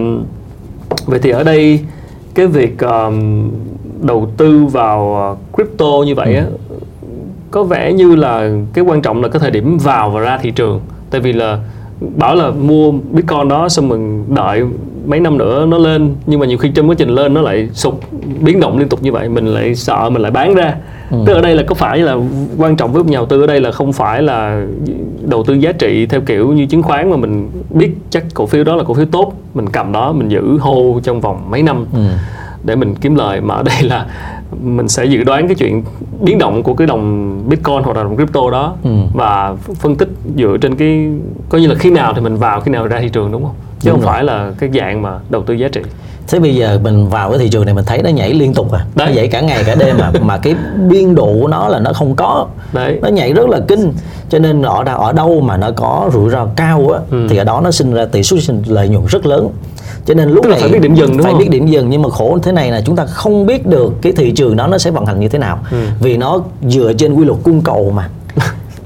[1.07, 1.81] vậy thì ở đây
[2.35, 3.51] cái việc ờm,
[4.03, 6.45] đầu tư vào ờ, crypto như vậy á
[7.51, 10.51] có vẻ như là cái quan trọng là cái thời điểm vào và ra thị
[10.51, 10.81] trường.
[11.11, 11.59] Tại vì là
[12.17, 14.63] bảo là mua Bitcoin đó xong mình đợi
[15.07, 17.69] mấy năm nữa nó lên nhưng mà nhiều khi trong quá trình lên nó lại
[17.73, 17.95] sụt
[18.41, 20.75] biến động liên tục như vậy mình lại sợ mình lại bán ra
[21.27, 22.17] tức ở đây là có phải là
[22.59, 24.67] quan trọng với nhà đầu tư ở đây là không phải là
[25.29, 28.65] đầu tư giá trị theo kiểu như chứng khoán mà mình biết chắc cổ phiếu
[28.65, 31.87] đó là cổ phiếu tốt mình cầm đó mình giữ hô trong vòng mấy năm
[31.95, 32.01] Ừ.
[32.65, 34.07] để mình kiếm lời mà ở đây là
[34.63, 35.83] mình sẽ dự đoán cái chuyện
[36.21, 38.91] biến động của cái đồng bitcoin hoặc là đồng crypto đó Ừ.
[39.15, 41.09] và phân tích dựa trên cái
[41.49, 43.55] coi như là khi nào thì mình vào khi nào ra thị trường đúng không
[43.85, 44.13] chứ Đúng không rồi.
[44.15, 45.81] phải là cái dạng mà đầu tư giá trị
[46.29, 48.73] thế bây giờ mình vào cái thị trường này mình thấy nó nhảy liên tục
[48.73, 49.09] à Đấy.
[49.09, 50.55] nó nhảy cả ngày cả đêm mà mà cái
[50.89, 53.93] biên độ của nó là nó không có đấy nó nhảy rất là kinh
[54.31, 57.27] cho nên ở ở đâu mà nó có rủi ro cao á Ừ.
[57.31, 59.49] thì ở đó nó sinh ra tỷ suất sinh lợi nhuận rất lớn
[60.07, 61.39] cho nên lúc Tức này phải biết điểm dừng, đúng phải không?
[61.41, 64.13] biết điểm dừng nhưng mà khổ thế này là chúng ta không biết được cái
[64.13, 65.77] thị trường đó nó sẽ vận hành như thế nào Ừ.
[66.01, 68.09] vì nó dựa trên quy luật cung cầu mà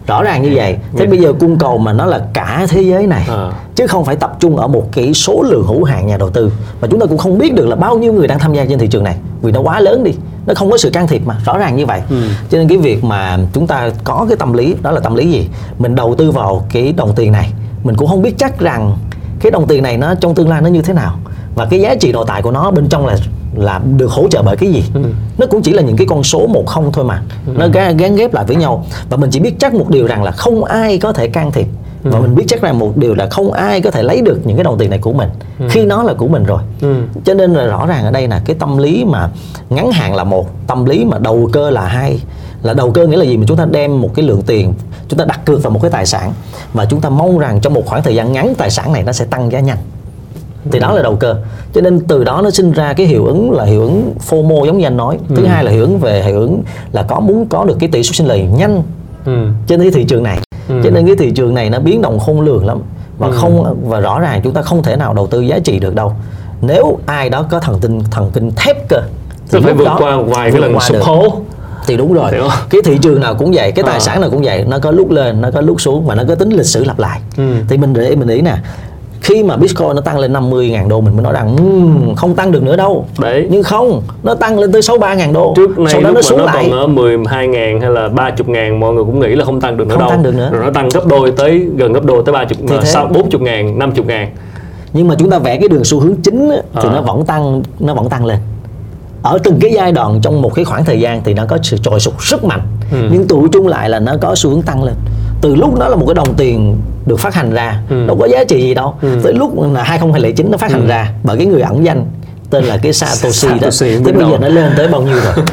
[0.08, 1.06] rõ ràng như vậy thế Dạ.
[1.10, 3.52] bây giờ cung cầu mà nó là cả thế giới này Ờ.
[3.74, 6.52] chứ không phải tập trung ở một cái số lượng hữu hạn nhà đầu tư
[6.80, 8.78] và chúng ta cũng không biết được là bao nhiêu người đang tham gia trên
[8.78, 10.12] thị trường này vì nó quá lớn đi
[10.46, 12.16] nó không có sự can thiệp mà rõ ràng như vậy Ừ.
[12.50, 15.30] cho nên cái việc mà chúng ta có cái tâm lý đó là tâm lý
[15.30, 17.52] gì mình đầu tư vào cái đồng tiền này
[17.84, 18.96] mình cũng không biết chắc rằng
[19.40, 21.18] cái đồng tiền này nó trong tương lai nó như thế nào
[21.54, 23.16] và cái giá trị nội tại của nó bên trong là
[23.60, 24.84] là được hỗ trợ bởi cái gì?
[24.94, 25.00] Ừ.
[25.38, 27.22] nó cũng chỉ là những cái con số một không thôi mà.
[27.46, 28.86] Nó gán, ghép lại với nhau.
[29.10, 31.66] Và mình chỉ biết chắc một điều rằng là không ai có thể can thiệp.
[32.02, 34.56] Và mình biết chắc rằng một điều là không ai có thể lấy được những
[34.56, 35.28] cái đồng tiền này của mình.
[35.68, 36.62] Khi nó là của mình rồi.
[36.80, 36.94] Ừ.
[37.24, 39.30] cho nên là rõ ràng ở đây là cái tâm lý mà
[39.70, 42.20] ngắn hạn là một tâm lý mà đầu cơ là hai.
[42.62, 43.36] Là đầu cơ nghĩa là gì?
[43.36, 44.74] Mà chúng ta đem một cái lượng tiền
[45.08, 46.32] chúng ta đặt cược vào một cái tài sản.
[46.72, 49.12] Và chúng ta mong rằng trong một khoảng thời gian ngắn tài sản này nó
[49.12, 49.78] sẽ tăng giá nhanh
[50.72, 51.34] thì đó là đầu cơ
[51.74, 54.78] cho nên từ đó nó sinh ra cái hiệu ứng là hiệu ứng FOMO giống
[54.78, 57.64] như anh nói thứ hai là hiệu ứng về hiệu ứng là có muốn có
[57.64, 58.82] được cái tỷ suất sinh lời nhanh
[59.24, 59.46] Ừ.
[59.66, 60.74] trên cái thị trường này Ừ.
[60.84, 62.78] cho nên cái thị trường này nó biến động khôn lường lắm
[63.18, 65.94] và không và rõ ràng chúng ta không thể nào đầu tư giá trị được
[65.94, 66.12] đâu
[66.62, 68.96] nếu ai đó có thần tinh thần kinh thép cơ
[69.50, 71.32] là phải vượt đó qua một vài cái lần sụp hố
[71.86, 72.50] thì đúng rồi Hiểu không?
[72.70, 74.00] cái thị trường nào cũng vậy cái tài Ờ.
[74.00, 76.34] sản nào cũng vậy nó có lúc lên nó có lúc xuống và nó có
[76.34, 77.42] tính lịch sử lặp lại Ừ.
[77.68, 78.56] thì mình để mình ý nè
[79.20, 82.52] khi mà Bitcoin nó tăng lên 50.000 đô mình mới nói rằng "Ừm, không tăng
[82.52, 83.46] được nữa đâu Đấy.
[83.50, 86.38] nhưng không nó tăng lên tới 63.000 đô trước nay sau đó lúc nó xuống
[86.38, 89.44] nó lại còn ở 12 ngàn hay là 30 ngàn mọi người cũng nghĩ là
[89.44, 90.48] không tăng được nữa Không đâu tăng được nữa.
[90.52, 92.84] rồi nó tăng gấp đôi tới gần gấp đôi tới 30 Thì thế.
[92.84, 94.28] sau 40 ngàn 50 ngàn
[94.92, 96.90] nhưng mà chúng ta vẽ cái đường xu hướng chính á, thì Ờ.
[96.94, 98.38] nó vẫn tăng nó vẫn tăng lên
[99.22, 101.76] ở từng cái giai đoạn trong một cái khoảng thời gian thì nó có sự
[101.76, 102.60] trồi sụt rất mạnh
[102.92, 102.98] Ừ.
[103.12, 104.94] nhưng tụ chung lại là nó có xu hướng tăng lên
[105.40, 106.76] từ lúc nó là một cái đồng tiền
[107.08, 108.06] được phát hành ra Ừ.
[108.06, 109.08] đâu có giá trị gì đâu Ừ.
[109.22, 112.04] tới lúc là 2009 nó phát hành ra bởi cái người ẩn danh
[112.50, 115.16] tên là cái Satoshi đó Satoshi, thế biết bây giờ nó lên tới bao nhiêu
[115.24, 115.34] rồi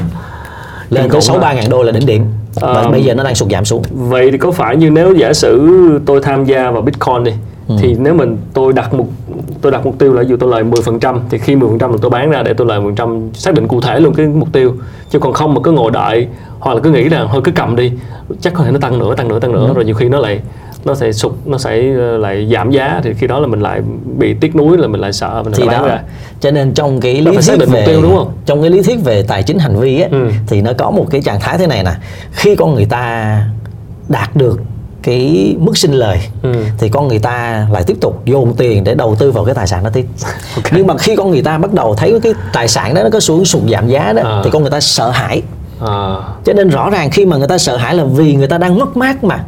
[0.89, 1.39] lên tới khủng 6 à.
[1.39, 2.89] 3 ngàn đô là đỉnh điểm và Ờ.
[2.91, 5.69] bây giờ nó đang sụt giảm xuống Vậy thì có phải như nếu giả sử
[6.05, 7.31] tôi tham gia vào Bitcoin đi
[7.67, 7.75] Ừ.
[7.79, 9.07] thì nếu mình tôi đặt mục
[9.61, 12.09] tôi đặt mục tiêu là ví dụ tôi lời 10% thì khi 10% là tôi
[12.11, 14.73] bán ra để tôi lời 10% xác định cụ thể luôn cái mục tiêu
[15.09, 16.27] chứ còn không mà cứ ngồi đợi
[16.59, 17.91] hoặc là cứ nghĩ là thôi cứ cầm đi
[18.41, 19.73] chắc có thể nó tăng nữa tăng nữa tăng nữa Ừ.
[19.73, 20.39] rồi nhiều khi nó lại
[20.85, 23.81] nó sẽ sụt nó sẽ ờ, lại giảm giá thì khi đó là mình lại
[24.19, 26.01] bị tiếc nuối là mình lại sợ mình thì lại bán đó ra
[26.39, 28.31] cho nên trong cái lý thuyết về tiêu, đúng không?
[28.45, 30.29] trong cái lý thuyết về tài chính hành vi á Ừ.
[30.47, 31.91] thì nó có một cái trạng thái thế này nè
[32.31, 33.37] khi con người ta
[34.09, 34.59] đạt được
[35.03, 36.53] cái mức sinh lời Ừ.
[36.77, 39.67] thì con người ta lại tiếp tục dồn tiền để đầu tư vào cái tài
[39.67, 40.05] sản đó tiếp
[40.71, 43.19] nhưng mà khi con người ta bắt đầu thấy cái tài sản đó nó có
[43.19, 44.41] xu hướng sụt giảm giá đó À.
[44.43, 45.41] thì con người ta sợ hãi
[45.81, 48.57] à, cho nên rõ ràng khi mà người ta sợ hãi là vì người ta
[48.57, 49.43] đang mất mát mà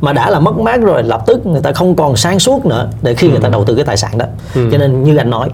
[0.00, 2.88] mà đã là mất mát rồi lập tức người ta không còn sáng suốt nữa
[3.02, 4.26] để khi người ta đầu tư cái tài sản đó.
[4.54, 4.68] Ừ.
[4.72, 5.48] cho nên như anh nói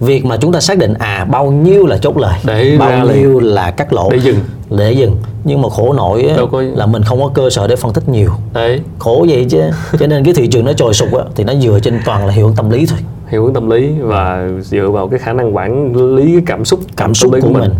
[0.00, 3.40] việc mà chúng ta xác định à bao nhiêu là chốt lời Để bao nhiêu
[3.40, 4.36] là cắt lỗ để dừng.
[4.70, 5.16] để dừng.
[5.44, 8.08] Nhưng mà khổ nổi Đâu có- là mình không có cơ sở để phân tích
[8.08, 8.30] nhiều.
[8.52, 8.80] Đấy.
[8.98, 9.60] Khổ vậy chứ.
[10.00, 12.32] Cho nên cái thị trường nó trồi sụt á, thì nó dựa trên toàn là
[12.32, 12.98] hiệu ứng tâm lý thôi.
[13.28, 16.80] Hiệu ứng tâm lý và dựa vào cái khả năng quản lý cái cảm xúc
[16.96, 17.70] Cảm xúc lý của mình.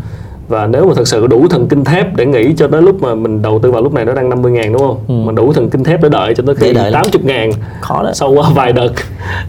[0.48, 3.14] Và nếu mà thật sự đủ thần kinh thép để nghĩ cho tới lúc mà
[3.14, 5.70] mình đầu tư vào lúc này nó đang 50 ngàn đúng không mà đủ thần
[5.70, 6.60] kinh thép để đợi cho tới Ừ.
[6.60, 7.02] Để khi đợi lắm.
[7.04, 8.92] 80 ngàn khó đó sau qua vài đợt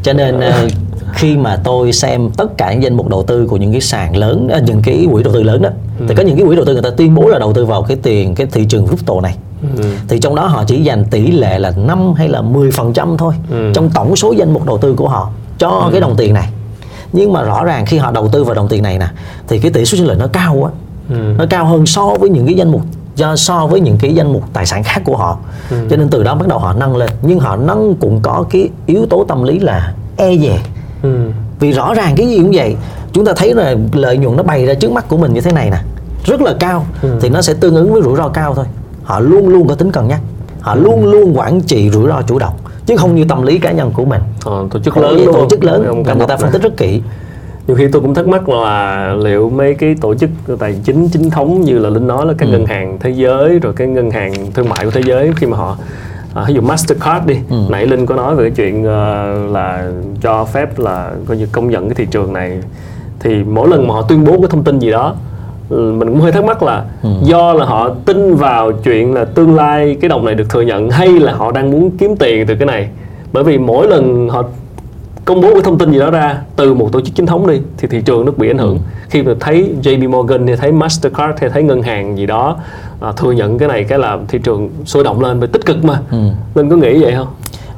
[0.04, 0.68] cho nên ờ,
[1.14, 4.16] khi mà tôi xem tất cả những danh mục đầu tư của những cái sàn
[4.18, 5.70] lớn ờ, những cái quỹ đầu tư lớn đó
[6.08, 7.84] thì có những cái quỹ đầu tư người ta tuyên bố là đầu tư vào
[7.84, 9.36] cái tiền cái thị trường crypto này
[9.78, 9.84] Ừ.
[10.08, 13.72] thì trong đó họ chỉ dành tỷ lệ là 5 hay là 10% thôi Ừ.
[13.74, 15.30] trong tổng số danh mục đầu tư của họ
[15.60, 16.50] cho cái đồng tiền này
[17.14, 19.08] nhưng mà rõ ràng khi họ đầu tư vào đồng tiền này nè
[19.48, 20.70] thì cái tỷ suất sinh lợi nó cao quá
[21.10, 21.15] Ừ.
[21.38, 22.82] nó cao hơn so với những cái danh mục
[23.15, 25.38] do so với những cái danh mục tài sản khác của họ.
[25.70, 25.78] Ừ.
[25.89, 27.10] cho nên từ đó bắt đầu họ nâng lên.
[27.22, 30.60] Nhưng họ nâng cũng có cái yếu tố tâm lý là e dè.
[31.04, 31.30] Ừ.
[31.60, 32.76] vì rõ ràng cái gì cũng vậy.
[33.13, 35.52] Chúng ta thấy là lợi nhuận nó bày ra trước mắt của mình như thế
[35.52, 35.78] này nè.
[36.26, 36.86] Rất là cao.
[37.02, 37.17] Ừ.
[37.22, 38.65] thì nó sẽ tương ứng với rủi ro cao thôi.
[39.04, 40.20] Họ luôn luôn có tính cân nhắc.
[40.62, 42.54] Họ luôn luôn quản trị rủi ro chủ động.
[42.86, 44.22] Chứ không như tâm lý cá nhân của mình.
[44.46, 46.04] Ờ, tổ chức lớn tổ chức lớn.
[46.17, 47.02] Người ta phân tích rất kỹ
[47.68, 51.30] nhiều khi tôi cũng thắc mắc là liệu mấy cái tổ chức tài chính chính
[51.30, 52.36] thống như là linh nói là Ừ.
[52.38, 55.48] các ngân hàng thế giới rồi cái ngân hàng thương mại của thế giới khi
[55.48, 55.78] mà họ
[56.34, 57.56] à, ví dụ Mastercard đi Ừ.
[57.70, 61.70] nãy linh có nói về cái chuyện ờ, là cho phép là coi như công
[61.70, 62.60] nhận cái thị trường này
[63.20, 65.16] thì mỗi lần mà họ tuyên bố cái thông tin gì đó
[65.70, 67.10] ừ, mình cũng hơi thắc mắc là Ừ.
[67.24, 70.90] do là họ tin vào chuyện là tương lai cái đồng này được thừa nhận
[70.90, 72.90] hay là họ đang muốn kiếm tiền từ cái này
[73.34, 74.44] bởi vì mỗi lần họ
[75.28, 77.62] công bố cái thông tin gì đó ra từ một tổ chức chính thống đi
[77.78, 78.80] thì thị trường nó bị ảnh hưởng.
[79.10, 82.58] Khi mà thấy JP Morgan hay thấy Mastercard hay thấy ngân hàng gì đó
[83.02, 85.84] à, thừa nhận cái này cái là thị trường sôi động lên và tích cực
[85.84, 86.00] mà.
[86.12, 86.18] Ừ.
[86.56, 87.28] Linh có nghĩ vậy không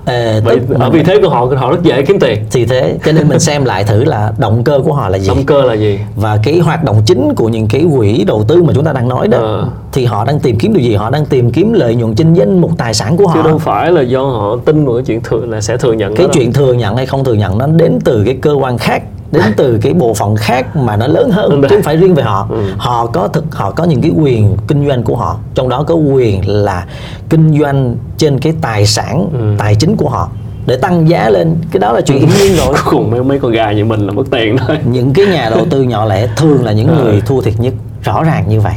[0.10, 2.44] Ờ, vậy tức- ở vị thế của họ họ rất dễ kiếm tiền.
[2.52, 5.28] Thì thế cho nên mình xem lại thử là động cơ của họ là gì.
[5.28, 6.00] Động cơ là gì?
[6.16, 9.08] Và cái hoạt động chính của những cái quỹ đầu tư mà chúng ta đang
[9.08, 9.66] nói đó Ờ.
[9.92, 10.96] thì họ đang tìm kiếm điều gì?
[10.96, 13.58] Họ đang tìm kiếm lợi nhuận trên danh mục tài sản của chứ họ đâu
[13.58, 16.54] phải là do họ tin vào cái chuyện thừa là sẽ thừa nhận cái chuyện
[16.54, 19.78] thừa nhận hay không thừa nhận nó đến từ cái cơ quan khác đến từ
[19.82, 22.58] cái bộ phận khác mà nó lớn hơn chứ không phải riêng về họ Ừ.
[22.78, 25.96] họ có thực họ có những cái quyền kinh doanh của họ trong đó có
[25.96, 26.86] quyền là
[27.30, 29.40] kinh doanh trên cái tài sản Ừ.
[29.58, 30.30] tài chính của họ
[30.66, 33.52] để tăng giá lên cái đó là chuyện hiển nhiên rồi cùng mấy mấy con
[33.52, 36.66] gà như mình là mất tiền thôi những cái nhà đầu tư nhỏ lẻ thường
[36.66, 37.04] là những Ờ.
[37.04, 38.74] người thua thiệt nhất rõ ràng như vậy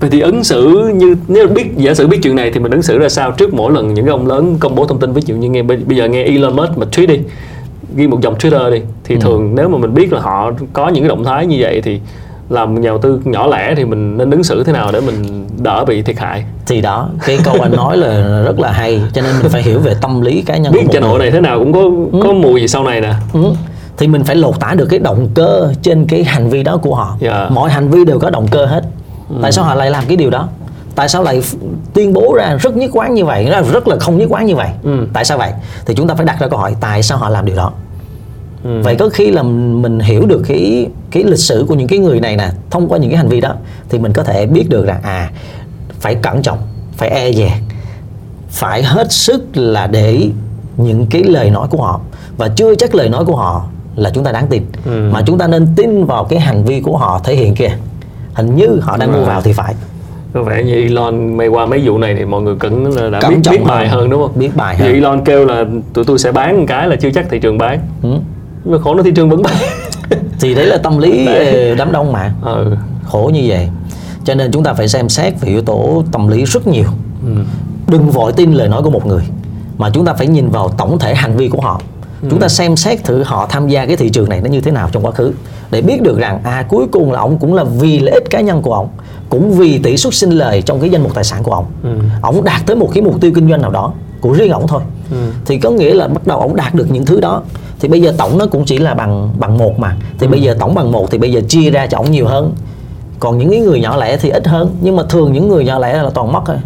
[0.00, 2.82] Vậy thì ứng xử như nếu biết giả sử biết chuyện này thì mình ứng
[2.82, 5.22] xử ra sao trước mỗi lần những cái ông lớn công bố thông tin ví
[5.26, 7.20] dụ như nghe bây bây giờ nghe Elon Musk mà tweet đi
[7.96, 9.20] ghi một dòng Twitter đi thì Ừ.
[9.20, 12.00] thường nếu mà mình biết là họ có những cái động thái như vậy thì
[12.50, 15.46] làm nhà đầu tư nhỏ lẻ thì mình nên ứng xử thế nào để mình
[15.62, 19.22] đỡ bị thiệt hại thì đó cái câu anh nói là rất là hay cho
[19.22, 21.18] nên mình phải hiểu về tâm lý cá nhân biết channel người.
[21.18, 21.80] này thế nào cũng có
[22.26, 23.40] có mùi gì sau này nè Ừ.
[23.96, 26.94] thì mình phải lột tả được cái động cơ trên cái hành vi đó của
[26.94, 27.48] họ Dạ.
[27.50, 28.82] mọi hành vi đều có động cơ hết
[29.42, 30.48] tại sao họ lại làm cái điều đó
[30.94, 31.42] tại sao lại
[31.94, 34.56] tuyên bố ra rất nhất quán như vậy nó rất là không nhất quán như
[34.56, 35.06] vậy Ừ.
[35.12, 35.50] tại sao vậy
[35.86, 37.72] thì chúng ta phải đặt ra câu hỏi tại sao họ làm điều đó
[38.66, 38.80] Ừ.
[38.84, 42.20] vậy có khi là mình hiểu được cái cái lịch sử của những cái người
[42.20, 43.54] này nè thông qua những cái hành vi đó
[43.88, 45.30] thì mình có thể biết được rằng à
[46.00, 46.58] phải cẩn trọng
[46.96, 47.52] phải e dè
[48.50, 50.28] phải hết sức là để
[50.76, 52.00] những cái lời nói của họ
[52.36, 55.10] và chưa chắc lời nói của họ là chúng ta đáng tin Ừ.
[55.12, 57.70] mà chúng ta nên tin vào cái hành vi của họ thể hiện kìa
[58.34, 59.74] hình như họ đang mua vào thì phải
[60.34, 63.20] có vẻ như Elon may qua mấy vụ này thì mọi người cần là đã
[63.20, 64.00] Cẩn biết biết bài hơn.
[64.00, 64.92] hơn đúng không Biết bài hơn.
[64.94, 67.80] Elon kêu là tụi tôi sẽ bán một cái là chưa chắc thị trường bán
[68.02, 68.08] ừ.
[68.66, 69.56] Nhưng mà khổ nó thị trường vẫn bán
[70.40, 71.68] thì đấy là tâm lý Đấy.
[71.68, 72.32] ờ, đám đông mà.
[72.42, 72.76] Ừ.
[73.04, 73.68] Khổ như vậy.
[74.24, 76.88] Cho nên chúng ta phải xem xét về yếu tố tâm lý rất nhiều.
[77.24, 77.42] Ừ.
[77.88, 79.22] đừng vội tin lời nói của một người
[79.78, 81.80] mà chúng ta phải nhìn vào tổng thể hành vi của họ.
[82.30, 84.70] Chúng ta xem xét thử họ tham gia cái thị trường này nó như thế
[84.70, 85.32] nào trong quá khứ
[85.70, 88.40] để biết được rằng à cuối cùng là ông cũng là vì lợi ích cá
[88.40, 88.88] nhân của ông
[89.28, 91.64] cũng vì tỷ suất sinh lời trong cái danh mục tài sản của ông.
[92.22, 94.82] Ông đạt tới một cái mục tiêu kinh doanh nào đó của riêng ông thôi.
[95.46, 97.42] Thì có nghĩa là bắt đầu ông đạt được những thứ đó
[97.80, 99.96] thì bây giờ tổng nó cũng chỉ là bằng bằng một mà.
[100.18, 102.54] Thì bây giờ tổng bằng một thì bây giờ chia ra cho ông nhiều hơn.
[103.20, 104.76] Còn những cái người nhỏ lẻ thì ít hơn.
[104.80, 106.56] Nhưng mà thường những người nhỏ lẻ là toàn mất thôi.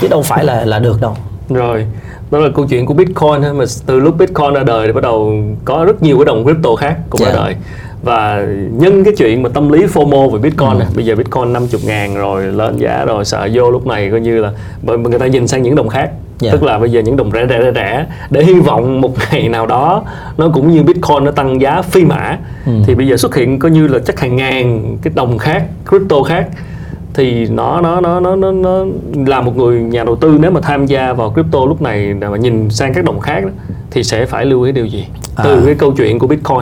[0.00, 1.16] Chứ đâu phải là là được đâu.
[1.48, 1.86] Rồi,
[2.30, 5.02] đó là câu chuyện của Bitcoin ha, mà từ lúc Bitcoin ra đời thì bắt
[5.02, 5.32] đầu
[5.64, 7.36] có rất nhiều cái đồng crypto khác cũng ra Dạ.
[7.36, 7.56] đời.
[8.02, 10.84] Và nhân cái chuyện mà tâm lý FOMO về Bitcoin Ừ.
[10.96, 14.40] bây giờ Bitcoin 50 ngàn rồi lên giá rồi sợ vô lúc này coi như
[14.40, 14.52] là
[14.86, 16.10] người ta nhìn sang những đồng khác
[16.42, 16.52] Dạ.
[16.52, 19.48] tức là bây giờ những đồng rẻ rẻ rẻ rẻ để hy vọng một ngày
[19.48, 20.02] nào đó
[20.38, 22.72] nó cũng như Bitcoin nó tăng giá phi mã Ừ.
[22.86, 26.22] thì bây giờ xuất hiện coi như là chắc hàng ngàn cái đồng khác crypto
[26.22, 26.46] khác
[27.14, 28.84] thì nó nó nó nó nó, nó
[29.26, 32.36] là một người nhà đầu tư nếu mà tham gia vào crypto lúc này mà
[32.36, 33.50] nhìn sang các đồng khác đó,
[33.90, 35.06] thì sẽ phải lưu ý điều gì
[35.44, 35.62] từ À.
[35.66, 36.60] cái câu chuyện của Bitcoin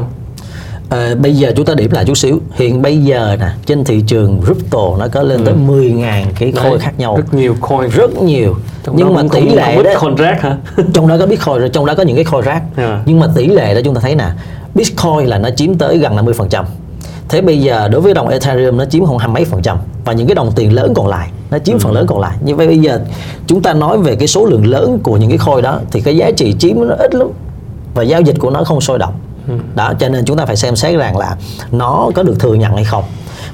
[0.90, 2.40] Ờ, bây giờ chúng ta điểm lại chút xíu.
[2.52, 6.78] Hiện bây giờ nè trên thị trường crypto nó có lên tới 10.000 cái Đấy,
[6.80, 7.16] khác nhau.
[7.16, 7.90] rất nhiều coin.
[7.90, 8.56] Rất nhiều.
[8.84, 10.56] Trong nhưng mà tỷ lệ đó coin rác hả?
[10.92, 12.62] Trong đó có bitcoin rồi trong đó có những cái coin rác.
[12.76, 13.02] À.
[13.06, 14.24] nhưng mà tỷ lệ đó chúng ta thấy nè
[14.74, 16.64] bitcoin là nó chiếm tới gần 50 phần trăm.
[17.28, 19.76] Thế bây giờ đối với đồng ethereum nó chiếm không hai mấy phần trăm.
[20.04, 22.36] Và những cái đồng tiền lớn còn lại nó chiếm phần lớn còn lại.
[22.44, 23.00] Như vậy bây giờ
[23.46, 26.16] chúng ta nói về cái số lượng lớn của những cái coin đó thì cái
[26.16, 27.28] giá trị chiếm nó ít lắm.
[27.94, 29.14] Và giao dịch của nó không sôi động
[29.74, 31.36] đó cho nên chúng ta phải xem xét rằng là
[31.72, 33.04] nó có được thừa nhận hay không.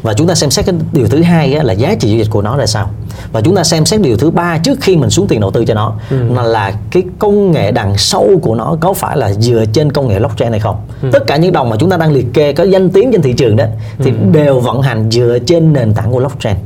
[0.03, 2.31] Và chúng ta xem xét cái điều thứ hai á, là giá trị giao dịch
[2.31, 2.91] của nó ra sao.
[3.33, 5.65] Và chúng ta xem xét điều thứ ba trước khi mình xuống tiền đầu tư
[5.65, 9.65] cho nó là, là cái công nghệ đằng sau của nó có phải là dựa
[9.73, 10.77] trên công nghệ blockchain hay không.
[11.13, 13.33] Tất cả những đồng mà chúng ta đang liệt kê có danh tiếng trên thị
[13.33, 13.65] trường đó
[13.99, 16.57] thì đều vận hành dựa trên nền tảng của blockchain.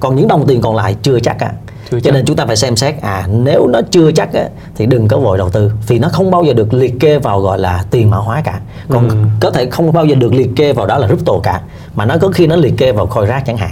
[0.00, 1.52] Còn những đồng tiền còn lại chưa chắc ạ
[1.90, 2.14] Chưa cho chắc.
[2.14, 5.18] nên chúng ta phải xem xét à nếu nó chưa chắc á, thì đừng có
[5.18, 5.72] vội đầu tư.
[5.86, 8.60] Vì nó không bao giờ được liệt kê vào gọi là tiền mã hóa cả.
[8.88, 11.60] Còn có thể không bao giờ được liệt kê vào đó là crypto cả
[11.94, 13.70] mà nó có khi nó liệt kê vào coin rác chẳng hạn.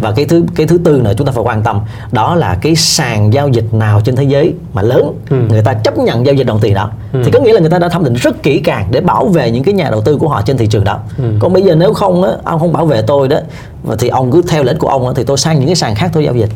[0.00, 1.80] Và cái thứ cái thứ tư nữa chúng ta phải quan tâm
[2.12, 5.14] đó là cái sàn giao dịch nào trên thế giới mà lớn
[5.48, 6.90] người ta chấp nhận giao dịch đồng tiền đó.
[7.12, 9.50] Thì có nghĩa là người ta đã thẩm định rất kỹ càng để bảo vệ
[9.50, 10.98] những cái nhà đầu tư của họ trên thị trường đó.
[11.40, 13.36] Còn bây giờ nếu không á ông không bảo vệ tôi đó
[13.82, 15.94] và thì ông cứ theo lệnh của ông á, thì tôi sang những cái sàn
[15.94, 16.50] khác tôi giao dịch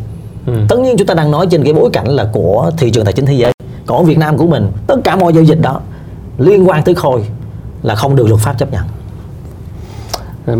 [0.68, 3.12] tất nhiên chúng ta đang nói trên cái bối cảnh là của thị trường tài
[3.12, 3.52] chính thế giới.
[3.86, 5.80] Còn ở Việt Nam của mình tất cả mọi giao dịch đó
[6.38, 7.24] liên quan tới khôi
[7.82, 8.82] là không được luật pháp chấp nhận.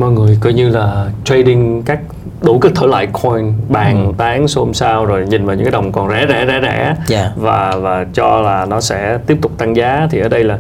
[0.01, 2.01] Mọi người coi như là trading các
[2.43, 5.93] đủ các thể loại coin bàn tán xôn xao rồi nhìn vào những cái đồng
[5.93, 6.97] còn rẻ rẻ rẻ rẻ.
[7.07, 7.33] Dạ.
[7.37, 10.09] và và cho là nó sẽ tiếp tục tăng giá.
[10.11, 10.59] Thì ở đây là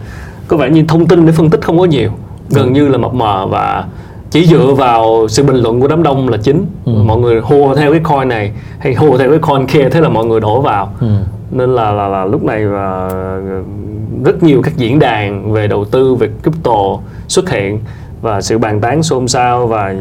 [0.49, 2.11] có vẻ như thông tin để phân tích không có nhiều.
[2.51, 3.85] Gần như là mập mờ và
[4.31, 6.67] chỉ dựa vào sự bình luận của đám đông là chính.
[6.85, 10.09] Mọi người hùa theo cái coin này hay hùa theo cái coin kia thế là
[10.09, 10.93] mọi người đổ vào.
[11.51, 13.11] Nên là là là lúc này và
[14.25, 16.97] rất nhiều các diễn đàn về đầu tư về crypto
[17.29, 17.81] xuất hiện
[18.23, 19.95] và sự bàn tán xôn xao và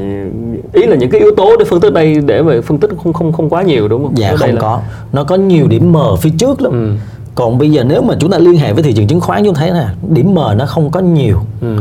[0.73, 3.13] ý là những cái yếu tố để phân tích đây để về phân tích không
[3.13, 4.17] không không quá nhiều đúng không?
[4.17, 4.79] dạ Ở không là- có.
[5.13, 6.71] Nó có nhiều điểm mờ phía trước lắm.
[6.71, 6.89] Ừ.
[7.35, 9.53] còn bây giờ nếu mà chúng ta liên hệ với thị trường chứng khoán chúng
[9.53, 11.37] ta thấy nè điểm mờ nó không có nhiều.
[11.61, 11.77] Ừ.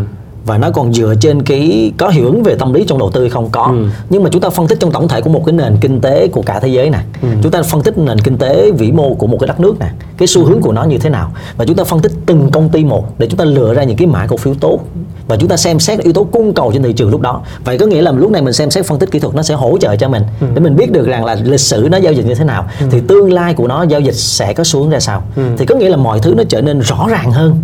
[0.46, 3.20] và nó còn dựa trên cái có hiệu ứng về tâm lý trong đầu tư
[3.20, 3.48] hay không?
[3.52, 3.62] Có.
[3.62, 3.85] Ừ.
[4.11, 6.28] nhưng mà chúng ta phân tích trong tổng thể của một cái nền kinh tế
[6.28, 6.98] của cả thế giới nè.
[7.22, 7.28] Ừ.
[7.42, 9.87] chúng ta phân tích nền kinh tế vĩ mô của một cái đất nước nè.
[10.16, 11.32] Cái xu hướng của nó như thế nào?
[11.56, 13.96] Và chúng ta phân tích từng công ty một để chúng ta lựa ra những
[13.96, 14.80] cái mã cổ phiếu tốt.
[15.28, 17.40] Và chúng ta xem xét yếu tố cung cầu trên thị trường lúc đó.
[17.64, 19.54] Vậy có nghĩa là lúc này mình xem xét phân tích kỹ thuật nó sẽ
[19.54, 20.46] hỗ trợ cho mình Ừ.
[20.54, 22.66] để mình biết được rằng là lịch sử nó giao dịch như thế nào.
[22.90, 25.22] Thì tương lai của nó giao dịch sẽ có xu hướng ra sao.
[25.37, 25.42] Ừ.
[25.59, 27.56] thì có nghĩa là mọi thứ nó trở nên rõ ràng hơn.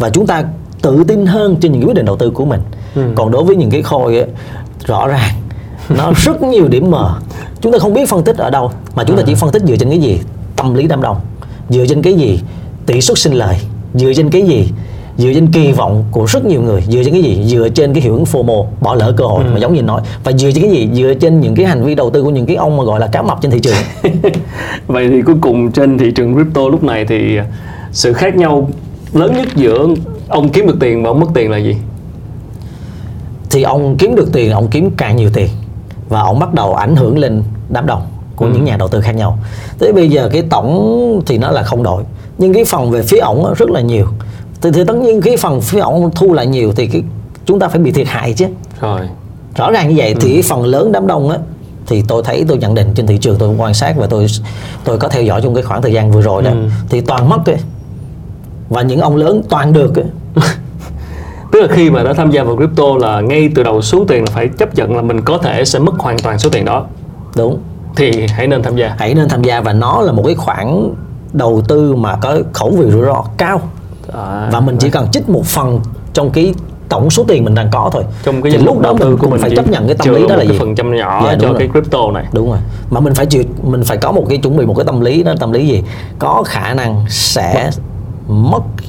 [0.00, 0.44] Và chúng ta
[0.86, 2.60] tự tin hơn trên những quyết định đầu tư của mình.
[2.94, 3.02] Ừ.
[3.14, 4.26] còn đối với những cái khôi ấy,
[4.84, 5.34] rõ ràng
[5.88, 7.14] nó rất nhiều điểm mờ.
[7.60, 9.76] Chúng ta không biết phân tích ở đâu mà chúng ta chỉ phân tích dựa
[9.76, 10.18] trên cái gì?
[10.56, 11.16] Tâm lý đám đông.
[11.68, 12.40] Dựa trên cái gì?
[12.86, 13.56] Tỷ suất sinh lời.
[13.94, 14.68] Dựa trên cái gì?
[15.18, 16.82] Dựa trên kỳ vọng của rất nhiều người.
[16.88, 17.44] Dựa trên cái gì?
[17.44, 20.00] Dựa trên cái hiệu ứng FOMO bỏ lỡ cơ hội mà giống như nói.
[20.24, 20.88] Và dựa trên cái gì?
[20.94, 23.06] Dựa trên những cái hành vi đầu tư của những cái ông mà gọi là
[23.06, 24.12] cá mập trên thị trường.
[24.86, 27.38] Vậy thì cuối cùng trên thị trường crypto lúc này thì
[27.92, 28.70] sự khác nhau
[29.12, 29.86] lớn nhất giữa
[30.28, 31.76] ông kiếm được tiền và ông mất tiền là gì?
[33.50, 35.48] thì ông kiếm được tiền ông kiếm càng nhiều tiền
[36.08, 38.02] và ông bắt đầu ảnh hưởng lên đám đông
[38.36, 39.38] của những nhà đầu tư khác nhau
[39.78, 42.02] thế bây giờ cái tổng thì nó là không đổi
[42.38, 44.06] nhưng cái phần về phía ổng rất là nhiều
[44.62, 47.02] thì, thì tất nhiên cái phần phía ổng thu lại nhiều thì cái
[47.46, 48.46] chúng ta phải bị thiệt hại chứ
[48.80, 49.00] Rồi.
[49.56, 51.38] rõ ràng như vậy thì cái phần lớn đám đông á
[51.86, 54.26] thì tôi thấy tôi nhận định trên thị trường tôi quan sát và tôi
[54.84, 56.56] tôi có theo dõi trong cái khoảng thời gian vừa rồi đó Ừ.
[56.88, 57.56] thì toàn mất ấy
[58.68, 59.92] và những ông lớn toàn được
[61.52, 64.24] tức là khi mà đã tham gia vào crypto là ngay từ đầu xuống tiền
[64.24, 66.86] là phải chấp nhận là mình có thể sẽ mất hoàn toàn số tiền đó.
[67.36, 67.58] Đúng.
[67.96, 68.94] Thì hãy nên tham gia.
[68.98, 70.94] Hãy nên tham gia và nó là một cái khoản
[71.32, 73.60] đầu tư mà có khẩu vị rủi ro cao.
[74.12, 75.80] À, và mình chỉ cần trích một phần
[76.12, 76.54] trong cái
[76.88, 78.04] tổng số tiền mình đang có thôi.
[78.24, 80.36] Trong cái thì lúc đó mình, của mình phải chấp nhận cái tâm lý đó
[80.36, 80.58] là gì?
[80.58, 81.56] phần trăm nhỏ Dạ, đúng cho rồi.
[81.58, 82.24] cái crypto này.
[82.32, 82.58] Đúng rồi.
[82.90, 85.22] Mà mình phải chịu mình phải có một cái chuẩn bị một cái tâm lý
[85.22, 85.82] đó tâm lý gì?
[86.18, 87.70] Có khả năng sẽ mất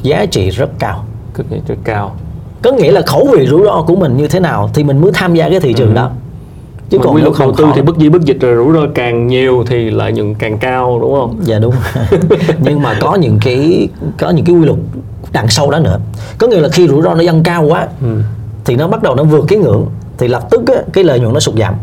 [0.03, 1.05] giá trị rất cao.
[1.33, 2.15] Cực kỳ rất cao.
[2.61, 5.11] Có nghĩa là khẩu vị rủi ro của mình như thế nào thì mình mới
[5.13, 6.09] tham gia cái thị trường đó.
[6.89, 8.73] Chứ mà còn quy luật đầu tư khó thì bất di bất dịch rồi rủi
[8.73, 11.37] ro càng nhiều thì lợi nhuận càng cao đúng không?
[11.41, 11.73] Dạ đúng
[12.59, 13.87] nhưng mà có những cái
[14.19, 14.79] có những cái quy luật
[15.31, 15.99] đằng sau đó nữa.
[16.37, 18.21] Có nghĩa là khi rủi ro nó dâng cao quá Ừ.
[18.65, 19.85] thì nó bắt đầu nó vượt cái ngưỡng
[20.17, 21.73] thì lập tức á, cái lợi nhuận nó sụt giảm.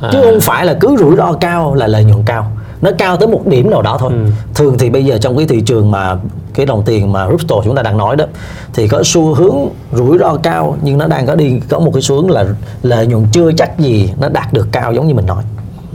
[0.00, 0.10] À.
[0.12, 3.28] chứ không phải là cứ rủi ro cao là lợi nhuận cao nó cao tới
[3.28, 4.18] một điểm nào đó thôi Ừ.
[4.54, 6.16] thường thì bây giờ trong cái thị trường mà
[6.54, 8.24] cái đồng tiền mà crypto chúng ta đang nói đó
[8.74, 9.56] thì có xu hướng
[9.92, 12.44] rủi ro cao nhưng nó đang có đi có một cái xu hướng là
[12.82, 15.42] lợi nhuận chưa chắc gì nó đạt được cao giống như mình nói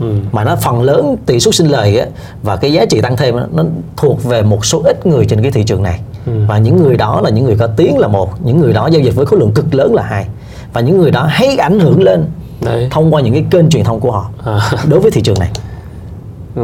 [0.00, 0.06] Ừ.
[0.32, 2.06] mà nó phần lớn tỷ suất sinh lời á,
[2.42, 3.64] và cái giá trị tăng thêm á, nó
[3.96, 6.32] thuộc về một số ít người trên cái thị trường này Ừ.
[6.48, 9.00] và những người đó là những người có tiếng là một những người đó giao
[9.00, 10.26] dịch với khối lượng cực lớn là hai
[10.72, 12.24] và những người đó hay ảnh hưởng lên
[12.60, 14.60] đấy thông qua những cái kênh truyền thông của họ À.
[14.88, 15.50] đối với thị trường này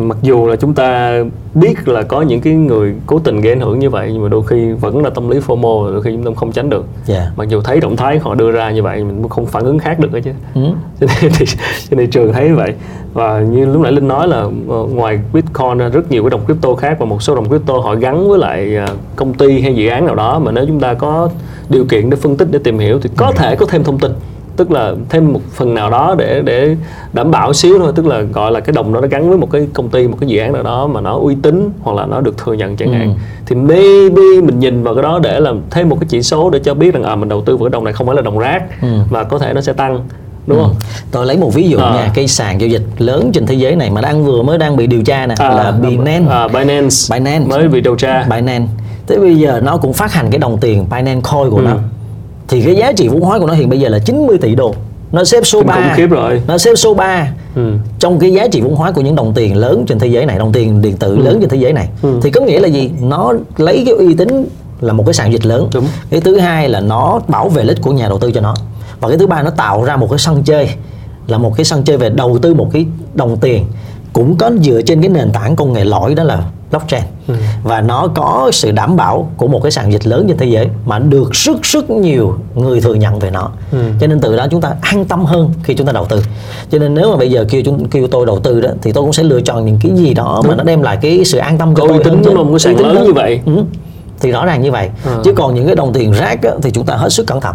[0.01, 1.19] mặc dù là chúng ta
[1.55, 4.29] biết là có những cái người cố tình gây ảnh hưởng như vậy nhưng mà
[4.29, 6.87] đôi khi vẫn là tâm lý FOMO đôi khi chúng ta không tránh được.
[7.05, 7.31] Dạ.
[7.37, 9.79] mặc dù thấy động thái họ đưa ra như vậy mình cũng không phản ứng
[9.79, 10.31] khác được đó chứ.
[10.55, 10.61] Ừ.
[11.01, 11.47] cho nên thì
[11.91, 12.75] trên thị trường thấy vậy.
[13.13, 14.37] Và như lúc nãy linh nói là
[14.69, 17.75] ờ, ngoài bitcoin ra rất nhiều cái đồng crypto khác và một số đồng crypto
[17.75, 20.81] họ gắn với lại ờ, công ty hay dự án nào đó mà nếu chúng
[20.81, 21.29] ta có
[21.69, 24.13] điều kiện để phân tích để tìm hiểu thì có thể có thêm thông tin
[24.57, 26.77] tức là thêm một phần nào đó để để
[27.13, 27.93] đảm bảo xíu thôi.
[27.95, 30.17] Tức là gọi là cái đồng đó nó gắn với một cái công ty một
[30.21, 32.77] cái dự án nào đó mà nó uy tín hoặc là nó được thừa nhận
[32.77, 33.15] chẳng hạn.
[33.47, 36.59] Thì maybe mình nhìn vào cái đó để làm thêm một cái chỉ số để
[36.59, 38.39] cho biết rằng à mình đầu tư vào cái đồng này không phải là đồng
[38.39, 38.63] rác
[39.11, 40.01] và có thể nó sẽ tăng
[40.47, 40.75] đúng không?
[41.11, 41.95] Tôi lấy một ví dụ À.
[41.95, 44.77] nha cái sàn giao dịch lớn trên thế giới này mà đang vừa mới đang
[44.77, 46.27] bị điều tra nè là Binance.
[46.31, 46.97] À, Binance.
[47.15, 47.47] Binance.
[47.47, 48.23] mới bị điều tra.
[48.31, 48.67] Binance.
[49.07, 51.63] Thế bây giờ nó cũng phát hành cái đồng tiền Binance Coin của Ừ.
[51.65, 51.77] nó
[52.49, 54.75] thì cái giá trị vốn hóa của nó hiện bây giờ là 90 tỷ đô
[55.13, 56.43] nó xếp số Kinh 3 khủng khiếp rồi.
[56.47, 57.73] nó xếp số 3 Ừ.
[57.99, 60.39] trong cái giá trị vốn hóa của những đồng tiền lớn trên thế giới này
[60.39, 62.19] đồng tiền điện tử lớn trên thế giới này Ừ.
[62.23, 64.45] thì có nghĩa là gì nó lấy cái uy tín
[64.81, 65.85] là một cái sàn dịch lớn Đúng.
[66.11, 68.55] cái thứ hai là nó bảo vệ lợi ích của nhà đầu tư cho nó
[69.01, 70.69] và cái thứ ba nó tạo ra một cái sân chơi
[71.27, 73.65] là một cái sân chơi về đầu tư một cái đồng tiền
[74.13, 76.43] cũng có dựa trên cái nền tảng công nghệ lõi đó là
[76.79, 77.35] blockchain Ừ.
[77.63, 80.69] và nó có sự đảm bảo của một cái sàn dịch lớn trên thế giới
[80.87, 83.79] mà được rất rất nhiều người thừa nhận về nó Ừ.
[84.01, 86.23] cho nên từ đó chúng ta an tâm hơn khi chúng ta đầu tư
[86.71, 89.05] cho nên nếu mà bây giờ kêu chúng kêu tôi đầu tư đó thì tôi
[89.05, 91.59] cũng sẽ lựa chọn những cái gì đó mà nó đem lại cái sự an
[91.59, 92.31] tâm cho Có uy tôi tín hơn chứ.
[92.31, 92.51] đúng không?
[92.53, 93.05] Cái sàn lớn hơn.
[93.05, 93.41] như vậy.
[93.47, 93.53] ừ.
[94.21, 95.21] thì rõ ràng như vậy Ờ.
[95.25, 97.55] chứ còn những cái đồng tiền rác á, thì chúng ta hết sức cẩn thận.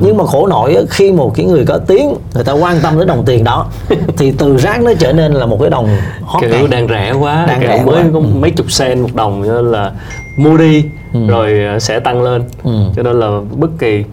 [0.00, 3.06] Nhưng mà khổ nổi khi một cái người có tiếng người ta quan tâm đến
[3.08, 3.66] đồng tiền đó
[4.16, 5.88] thì từ rác nó trở nên là một cái đồng
[6.22, 8.04] hot kiểu đang rẻ quá Đang rẻ mới quá.
[8.12, 9.92] có mấy chục sen một đồng cho nên là
[10.38, 10.84] mua đi
[11.28, 12.44] rồi ờ, sẽ tăng lên.
[12.64, 12.70] Ừ.
[12.96, 14.04] cho nên là bất kỳ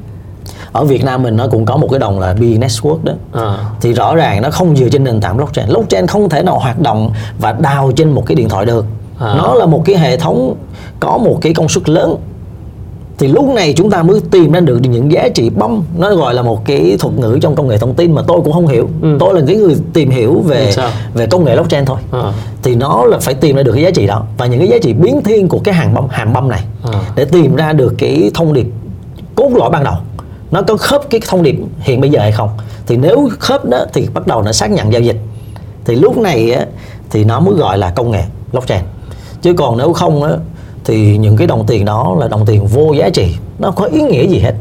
[0.71, 3.13] ở Việt Nam mình nó cũng có một cái đồng là B Network đó.
[3.33, 5.69] À, thì rõ ràng nó không dựa trên nền tảng blockchain.
[5.69, 8.85] Blockchain không thể nào hoạt động và đào trên một cái điện thoại được.
[9.19, 9.33] À.
[9.37, 10.55] nó là một cái hệ thống
[10.99, 12.15] có một cái công suất lớn
[13.17, 16.33] thì lúc này chúng ta mới tìm ra được những giá trị bom nó gọi
[16.33, 18.89] là một cái thuật ngữ trong công nghệ thông tin mà tôi cũng không hiểu.
[19.01, 19.17] Ừ.
[19.19, 20.89] tôi là cái người tìm hiểu về sao?
[21.13, 21.97] về công nghệ blockchain thôi.
[22.11, 24.23] À, thì nó là phải tìm ra được cái giá trị đó.
[24.37, 26.99] Và những cái giá trị biến thiên của cái hàng bom hàm bom này À.
[27.15, 28.67] để tìm ra được cái thông điệp
[29.35, 29.95] cốt lõi ban đầu.
[30.51, 32.49] Nó có khớp cái thông điệp hiện bây giờ hay không?
[32.87, 35.17] Thì nếu khớp đó thì bắt đầu nó xác nhận giao dịch.
[35.85, 36.65] Thì lúc này á,
[37.09, 38.81] thì nó mới gọi là công nghệ blockchain.
[39.41, 40.31] Chứ còn nếu không á,
[40.85, 43.35] thì những cái đồng tiền đó là đồng tiền vô giá trị.
[43.59, 44.53] Nó không có ý nghĩa gì hết?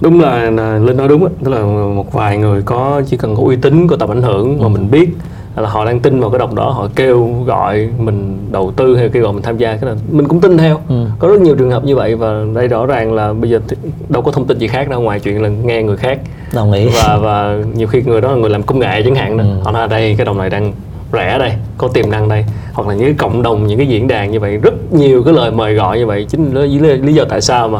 [0.00, 1.62] Đúng là, là linh nói đúng á tức là
[1.94, 4.90] một vài người có chỉ cần có uy tín có tầm ảnh hưởng mà mình
[4.90, 5.08] biết
[5.56, 9.08] là họ đang tin vào cái đồng đó họ kêu gọi mình đầu tư hay
[9.08, 10.80] kêu gọi mình tham gia cái là mình cũng tin theo.
[10.88, 11.06] Ừ.
[11.18, 13.60] có rất nhiều trường hợp như vậy và đây rõ ràng là bây giờ
[14.08, 16.18] đâu có thông tin gì khác đâu ngoài chuyện là nghe người khác.
[16.54, 16.88] Đồng ý.
[16.88, 19.44] Và và nhiều khi người đó là người làm công nghệ chẳng hạn đó.
[19.62, 20.72] Họ nói là đây cái đồng này đang
[21.12, 24.08] rẻ đây có tiềm năng đây hoặc là những cái cộng đồng những cái diễn
[24.08, 27.14] đàn như vậy rất nhiều cái lời mời gọi như vậy chính là lý, lý
[27.14, 27.78] do tại sao mà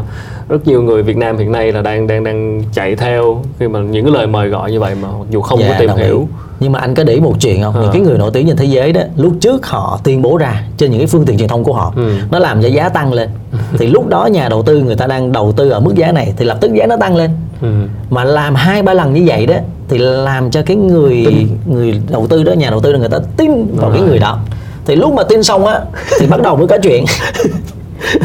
[0.49, 3.81] rất nhiều người Việt Nam hiện nay là đang đang đang chạy theo khi mà
[3.81, 6.05] những cái lời mời gọi như vậy mà dù không có Dạ, tìm đồng ý.
[6.05, 6.29] hiểu
[6.61, 7.83] nhưng mà anh có để ý một chuyện không Ờ.
[7.83, 10.63] những cái người nổi tiếng trên thế giới đó lúc trước họ tuyên bố ra
[10.77, 12.13] trên những cái phương tiện truyền thông của họ Ừ.
[12.31, 13.29] nó làm cho giá tăng lên
[13.79, 16.35] thì lúc đó nhà đầu tư người ta đang đầu tư ở mức giá này
[16.37, 17.31] thì lập tức giá nó tăng lên
[17.63, 17.69] ừ.
[18.11, 19.55] mà làm hai ba lần như vậy đó
[19.91, 21.27] thì làm cho cái người
[21.67, 24.09] người đầu tư đó nhà đầu tư đó người ta tin vào cái Rồi.
[24.09, 24.39] người đó.
[24.87, 25.81] Thì lúc mà tin xong á
[26.21, 27.05] thì bắt đầu mới có chuyện.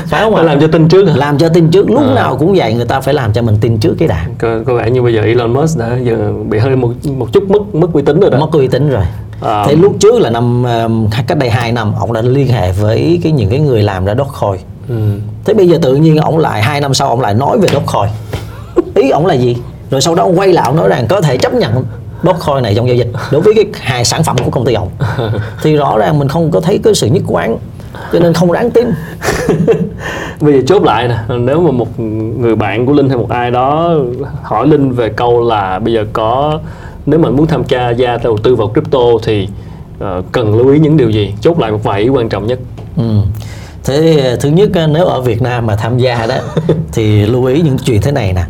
[0.08, 0.44] Phải không ạ?
[0.44, 1.16] Làm cho tin trước hả?
[1.16, 1.90] làm cho tin trước.
[1.90, 2.14] Lúc À.
[2.16, 4.74] nào cũng vậy người ta phải làm cho mình tin trước cái đã có, có
[4.76, 7.88] vẻ như bây giờ Elon Musk đã giờ bị hơi một một chút mất mất
[7.94, 8.38] uy tín rồi đó.
[8.40, 9.04] Mất uy tín rồi.
[9.42, 9.66] À.
[9.68, 13.20] thế lúc trước là năm um, cách đây 2 năm ông đã liên hệ với
[13.24, 14.62] cái những cái người làm ra Dogecoin.
[14.90, 14.96] Ừ.
[15.46, 18.10] thế bây giờ tự nhiên ông lại hai năm sau ông lại nói về Dogecoin.
[18.96, 19.56] Ý ông là gì
[19.90, 21.86] rồi sau đó ông quay lại ông nói rằng có thể chấp nhận
[22.24, 24.90] Dogecoin này trong giao dịch đối với cái hai sản phẩm của công ty ông
[25.64, 27.58] thì rõ ràng mình không có thấy cái sự nhất quán
[28.14, 28.92] cho nên không đáng tin
[30.42, 32.00] bây giờ chốt lại nè nếu mà một
[32.40, 33.96] người bạn của linh hay một ai đó
[34.44, 36.60] hỏi linh về câu là bây giờ có
[37.06, 39.48] nếu mà muốn tham gia gia đầu tư vào crypto thì
[40.00, 42.60] ờ, cần lưu ý những điều gì chốt lại một vài ý quan trọng nhất
[42.98, 43.04] Ừ.
[43.84, 46.36] Thế thứ nhất á, nếu ở Việt Nam mà tham gia đó
[46.94, 48.44] thì lưu ý những chuyện thế này nè.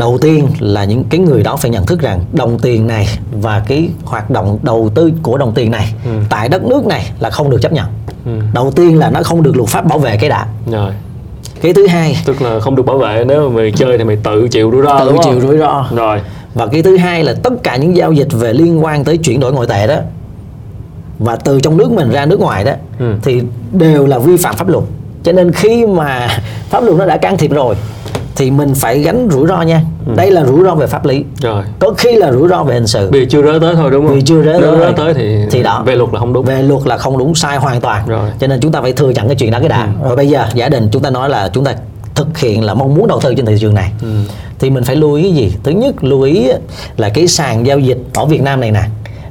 [0.00, 3.62] Đầu tiên là những cái người đó phải nhận thức rằng đồng tiền này và
[3.66, 6.10] cái hoạt động đầu tư của đồng tiền này Ừ.
[6.30, 7.86] tại đất nước này là không được chấp nhận.
[8.26, 8.30] Ừ.
[8.54, 10.46] Đầu tiên là nó không được luật pháp bảo vệ cái đã.
[10.70, 10.92] rồi
[11.62, 14.16] Cái thứ hai tức là không được bảo vệ nếu mà mày chơi thì mày
[14.16, 15.86] tự chịu rủi ro tự đúng chịu rủi ro.
[15.96, 16.20] rồi
[16.54, 19.40] Và cái thứ hai là tất cả những giao dịch về liên quan tới chuyển
[19.40, 19.96] đổi ngoại tệ đó
[21.18, 23.14] và từ trong nước mình ra nước ngoài đó Ừ.
[23.22, 23.42] thì
[23.72, 24.84] đều là vi phạm pháp luật.
[25.22, 26.28] Cho nên khi mà
[26.70, 27.74] pháp luật nó đã can thiệp rồi
[28.36, 29.80] thì mình phải gánh rủi ro nha.
[30.06, 30.12] Ừ.
[30.16, 31.24] Đây là rủi ro về pháp lý.
[31.40, 33.08] rồi Có khi là rủi ro về hình sự.
[33.12, 35.62] vì chưa rớ tới thôi đúng không Vì chưa rớ tới rớ tới thì, thì
[35.62, 38.20] đó về luật là không đúng về luật là không đúng sai hoàn toàn Rồi.
[38.28, 38.34] Ừ.
[38.40, 40.46] cho nên chúng ta phải thừa nhận cái chuyện đó cái đã rồi bây giờ
[40.54, 41.74] giả định chúng ta nói là chúng ta
[42.14, 44.08] thực hiện là mong muốn đầu tư trên thị trường này Ừ.
[44.58, 46.48] thì mình phải lưu ý cái gì thứ nhất lưu ý
[46.96, 48.82] là cái sàn giao dịch ở Việt Nam này nè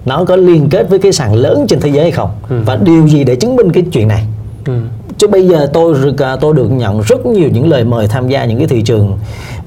[0.06, 2.56] nó có liên kết với cái sàn lớn trên thế giới hay không Ừ.
[2.66, 4.26] và điều gì để chứng minh cái chuyện này
[4.66, 4.74] Ừ.
[5.20, 8.46] chứ bây giờ tôi được- tôi được nhận rất nhiều những lời mời tham gia
[8.46, 9.18] những cái thị trường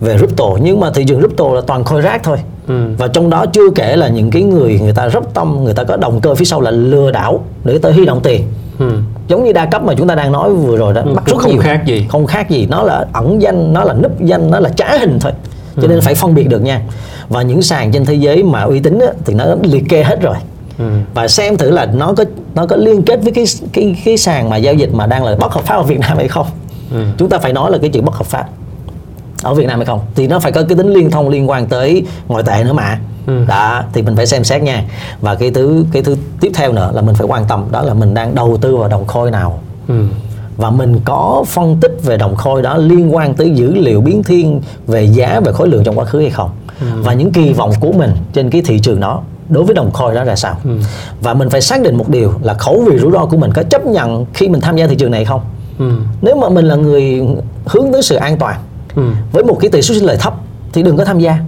[0.01, 2.37] về crypto nhưng mà thị trường crypto là toàn khôi rác thôi
[2.69, 2.75] Ừ.
[2.99, 5.85] và trong đó chưa kể là những cái người người ta rất tâm người ta
[5.85, 8.43] có động cơ phía sau là lừa đảo để tới huy động tiền
[8.79, 8.91] Ừ.
[9.29, 11.37] giống như đa cấp mà chúng ta đang nói vừa rồi đó Ừ, bắt rất
[11.39, 12.07] không nhiều khác gì.
[12.09, 15.19] không khác gì nó là ẩn danh nó là núp danh nó là trá hình
[15.21, 15.33] thôi
[15.77, 15.89] cho Ừ.
[15.89, 16.81] nên phải phân biệt được nha
[17.29, 20.21] và những sàn trên thế giới mà uy tín á, thì nó liệt kê hết
[20.23, 20.37] rồi
[20.79, 20.85] Ừ.
[21.15, 24.51] và xem thử là nó có nó có liên kết với cái cái cái sàn
[24.51, 26.47] mà giao dịch mà đang là bất hợp pháp ở Việt Nam hay không
[26.95, 27.05] Ừ.
[27.19, 28.49] chúng ta phải nói là cái chữ bất hợp pháp
[29.43, 31.67] ở Việt Nam hay không thì nó phải có cái tính liên thông liên quan
[31.67, 33.45] tới ngoại tệ nữa mà Ừ.
[33.49, 34.85] đó thì mình phải xem xét nha
[35.21, 37.95] và cái thứ cái thứ tiếp theo nữa là mình phải quan tâm đó là
[37.95, 39.59] mình đang đầu tư vào đồng coin nào
[39.89, 40.05] Ừ.
[40.57, 44.23] và mình có phân tích về đồng coin đó liên quan tới dữ liệu biến
[44.23, 46.51] thiên về giá về khối lượng trong quá khứ hay không
[47.03, 50.15] và những kỳ vọng của mình trên cái thị trường đó đối với đồng coin
[50.15, 50.57] đó là sao?
[51.21, 53.63] Và mình phải xác định một điều là khẩu vị rủi ro của mình có
[53.63, 55.41] chấp nhận khi mình tham gia thị trường này không?
[55.79, 55.91] Ừ.
[56.23, 57.23] nếu mà mình là người
[57.67, 58.57] hướng tới sự an toàn
[58.95, 59.03] Ừ.
[59.33, 60.35] với một cái tỷ suất sinh lời thấp
[60.73, 61.39] thì đừng có tham gia.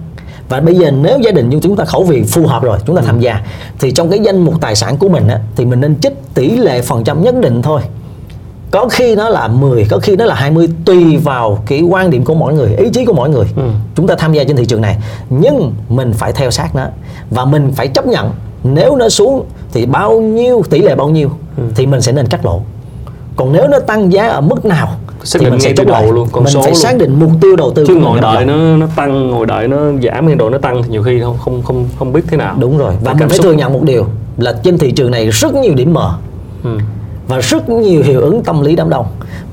[0.49, 2.95] Và bây giờ nếu gia đình như chúng ta khẩu vị phù hợp rồi chúng
[2.95, 3.39] ta tham gia
[3.79, 6.49] thì trong cái danh mục tài sản của mình á, thì mình nên trích tỷ
[6.57, 7.81] lệ phần trăm nhất định thôi
[8.75, 12.23] có khi nó là 10 có khi nó là 20 tùy vào cái quan điểm
[12.23, 13.61] của mỗi người ý chí của mỗi người Ừ.
[13.95, 14.97] chúng ta tham gia trên thị trường này
[15.29, 16.85] nhưng mình phải theo sát nó
[17.31, 18.29] và mình phải chấp nhận
[18.63, 21.63] nếu nó xuống thì bao nhiêu tỷ lệ bao nhiêu Ừ.
[21.75, 22.61] thì mình sẽ nên cắt lỗ
[23.35, 24.87] còn nếu nó tăng giá ở mức nào
[25.23, 26.71] Xác thì định mình sẽ ngay chốt từ đầu lại luôn, con mình số phải
[26.71, 26.79] luôn.
[26.79, 29.77] xác định mục tiêu đầu tư chứ ngồi đợi nó nó tăng ngồi đợi nó
[30.03, 32.55] giảm hay đồ nó tăng thì nhiều khi không không không không biết thế nào
[32.59, 33.43] đúng rồi và Cái mình phải xúc.
[33.43, 34.05] thừa nhận một điều
[34.37, 36.13] là trên thị trường này rất nhiều điểm mở
[36.63, 36.77] ừ.
[37.27, 39.05] Và rất nhiều hiệu ứng tâm lý đám đông.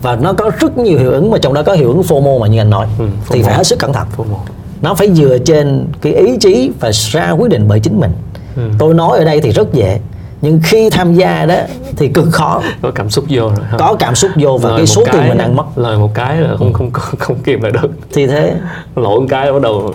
[0.02, 2.46] Và nó có rất nhiều hiệu ứng mà trong đó có hiệu ứng FOMO mà
[2.46, 2.86] như anh nói.
[2.98, 4.06] Ừ, thì phải hết sức cẩn thận.
[4.16, 4.36] FOMO.
[4.82, 8.12] nó phải dựa trên cái ý chí và ra quyết định bởi chính mình.
[8.56, 8.62] Ừ.
[8.78, 10.00] tôi nói ở đây thì rất dễ
[10.42, 11.54] nhưng khi tham gia đó
[11.96, 12.62] thì cực khó.
[12.82, 15.38] Có cảm xúc vô rồi có cảm xúc vô và Lời cái số tiền mình
[15.38, 15.64] đang mất.
[15.78, 17.90] lời một cái là không không không, không kìm lại được.
[18.12, 18.54] Thì thế.
[18.96, 19.94] Lỗi một cái bắt đầu.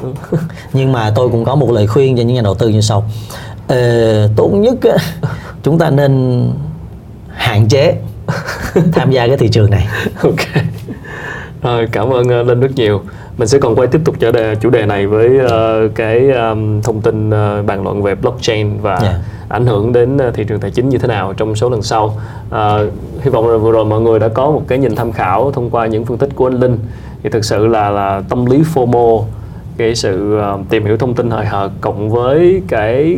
[0.73, 3.03] Nhưng mà tôi cũng có một lời khuyên cho những nhà đầu tư như sau.
[3.67, 4.75] Ờ, tốt nhất
[5.63, 6.43] chúng ta nên
[7.37, 7.95] hạn chế
[8.93, 9.87] tham gia cái thị trường này.
[10.21, 10.63] Ok.
[11.61, 13.01] Rồi cảm ơn uh, linh rất nhiều.
[13.37, 16.81] Mình sẽ còn quay tiếp tục chủ đề chủ đề này với uh, cái um,
[16.81, 19.15] thông tin uh, bàn luận về blockchain và Yeah.
[19.49, 22.05] ảnh hưởng đến uh, thị trường tài chính như thế nào trong số lần sau.
[22.47, 25.51] Uh, hy vọng là vừa rồi mọi người đã có một cái nhìn tham khảo
[25.51, 26.79] thông qua những phân tích của anh linh.
[27.23, 29.23] Thì thực sự là là tâm lý FOMO
[29.77, 33.17] cái sự uh, tìm hiểu thông tin hời hợt cộng với cái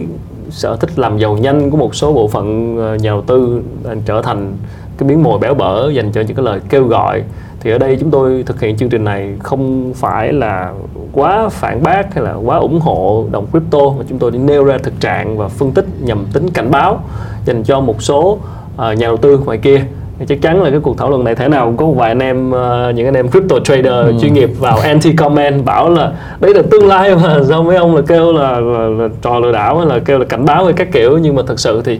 [0.51, 3.95] sở thích làm giàu nhanh của một số bộ phận ờ, nhà đầu tư ờ,
[4.05, 4.57] trở thành
[4.97, 7.23] cái miếng mồi béo bở dành cho những cái lời kêu gọi.
[7.59, 10.73] Thì ở đây chúng tôi thực hiện chương trình này không phải là
[11.11, 14.63] quá phản bác hay là quá ủng hộ đồng crypto, mà chúng tôi đi nêu
[14.63, 16.99] ra thực trạng và phân tích nhằm tính cảnh báo
[17.45, 18.37] dành cho một số
[18.77, 19.85] ờ, nhà đầu tư ngoài kia
[20.19, 22.11] thì chắc chắn là cái cuộc thảo luận này thể nào cũng có một vài
[22.11, 26.13] anh em ờ, những anh em crypto trader chuyên nghiệp vào anti comment bảo là
[26.39, 27.37] đấy là tương lai mà.
[27.49, 30.25] Sao mấy ông là kêu là, là, là trò lừa đảo hay là kêu là
[30.25, 31.17] cảnh báo hay các kiểu.
[31.17, 31.99] Nhưng mà thật sự thì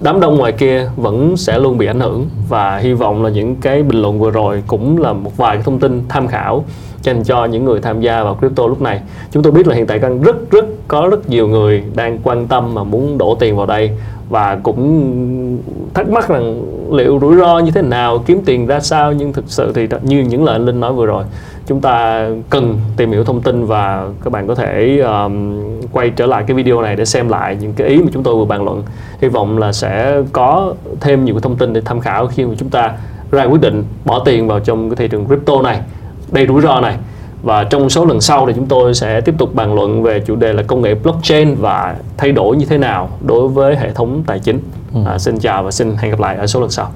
[0.00, 2.26] đám đông ngoài kia vẫn sẽ luôn bị ảnh hưởng.
[2.48, 5.62] Và hy vọng là những cái bình luận vừa rồi cũng là một vài cái
[5.64, 6.64] thông tin tham khảo
[7.02, 9.00] dành cho những người tham gia vào crypto lúc này.
[9.32, 12.46] Chúng tôi biết là hiện tại đang rất rất có rất nhiều người đang quan
[12.46, 13.90] tâm mà muốn đổ tiền vào đây
[14.32, 15.58] và cũng
[15.94, 16.62] thắc mắc rằng
[16.92, 20.20] liệu rủi ro như thế nào kiếm tiền ra sao nhưng thực sự thì như
[20.20, 21.24] những lời anh linh nói vừa rồi
[21.66, 25.60] chúng ta cần tìm hiểu thông tin và các bạn có thể um,
[25.92, 28.36] quay trở lại cái video này để xem lại những cái ý mà chúng tôi
[28.36, 28.82] vừa bàn luận.
[29.20, 32.70] Hy vọng là sẽ có thêm nhiều thông tin để tham khảo khi mà chúng
[32.70, 32.92] ta
[33.30, 35.80] ra quyết định bỏ tiền vào trong cái thị trường crypto này
[36.30, 36.96] đầy rủi ro này
[37.42, 40.36] và trong số lần sau thì chúng tôi sẽ tiếp tục bàn luận về chủ
[40.36, 44.22] đề là công nghệ blockchain và thay đổi như thế nào đối với hệ thống
[44.26, 44.60] tài chính.
[44.94, 45.00] Ừ.
[45.06, 46.92] À, xin chào và xin hẹn gặp lại ở số lần sau.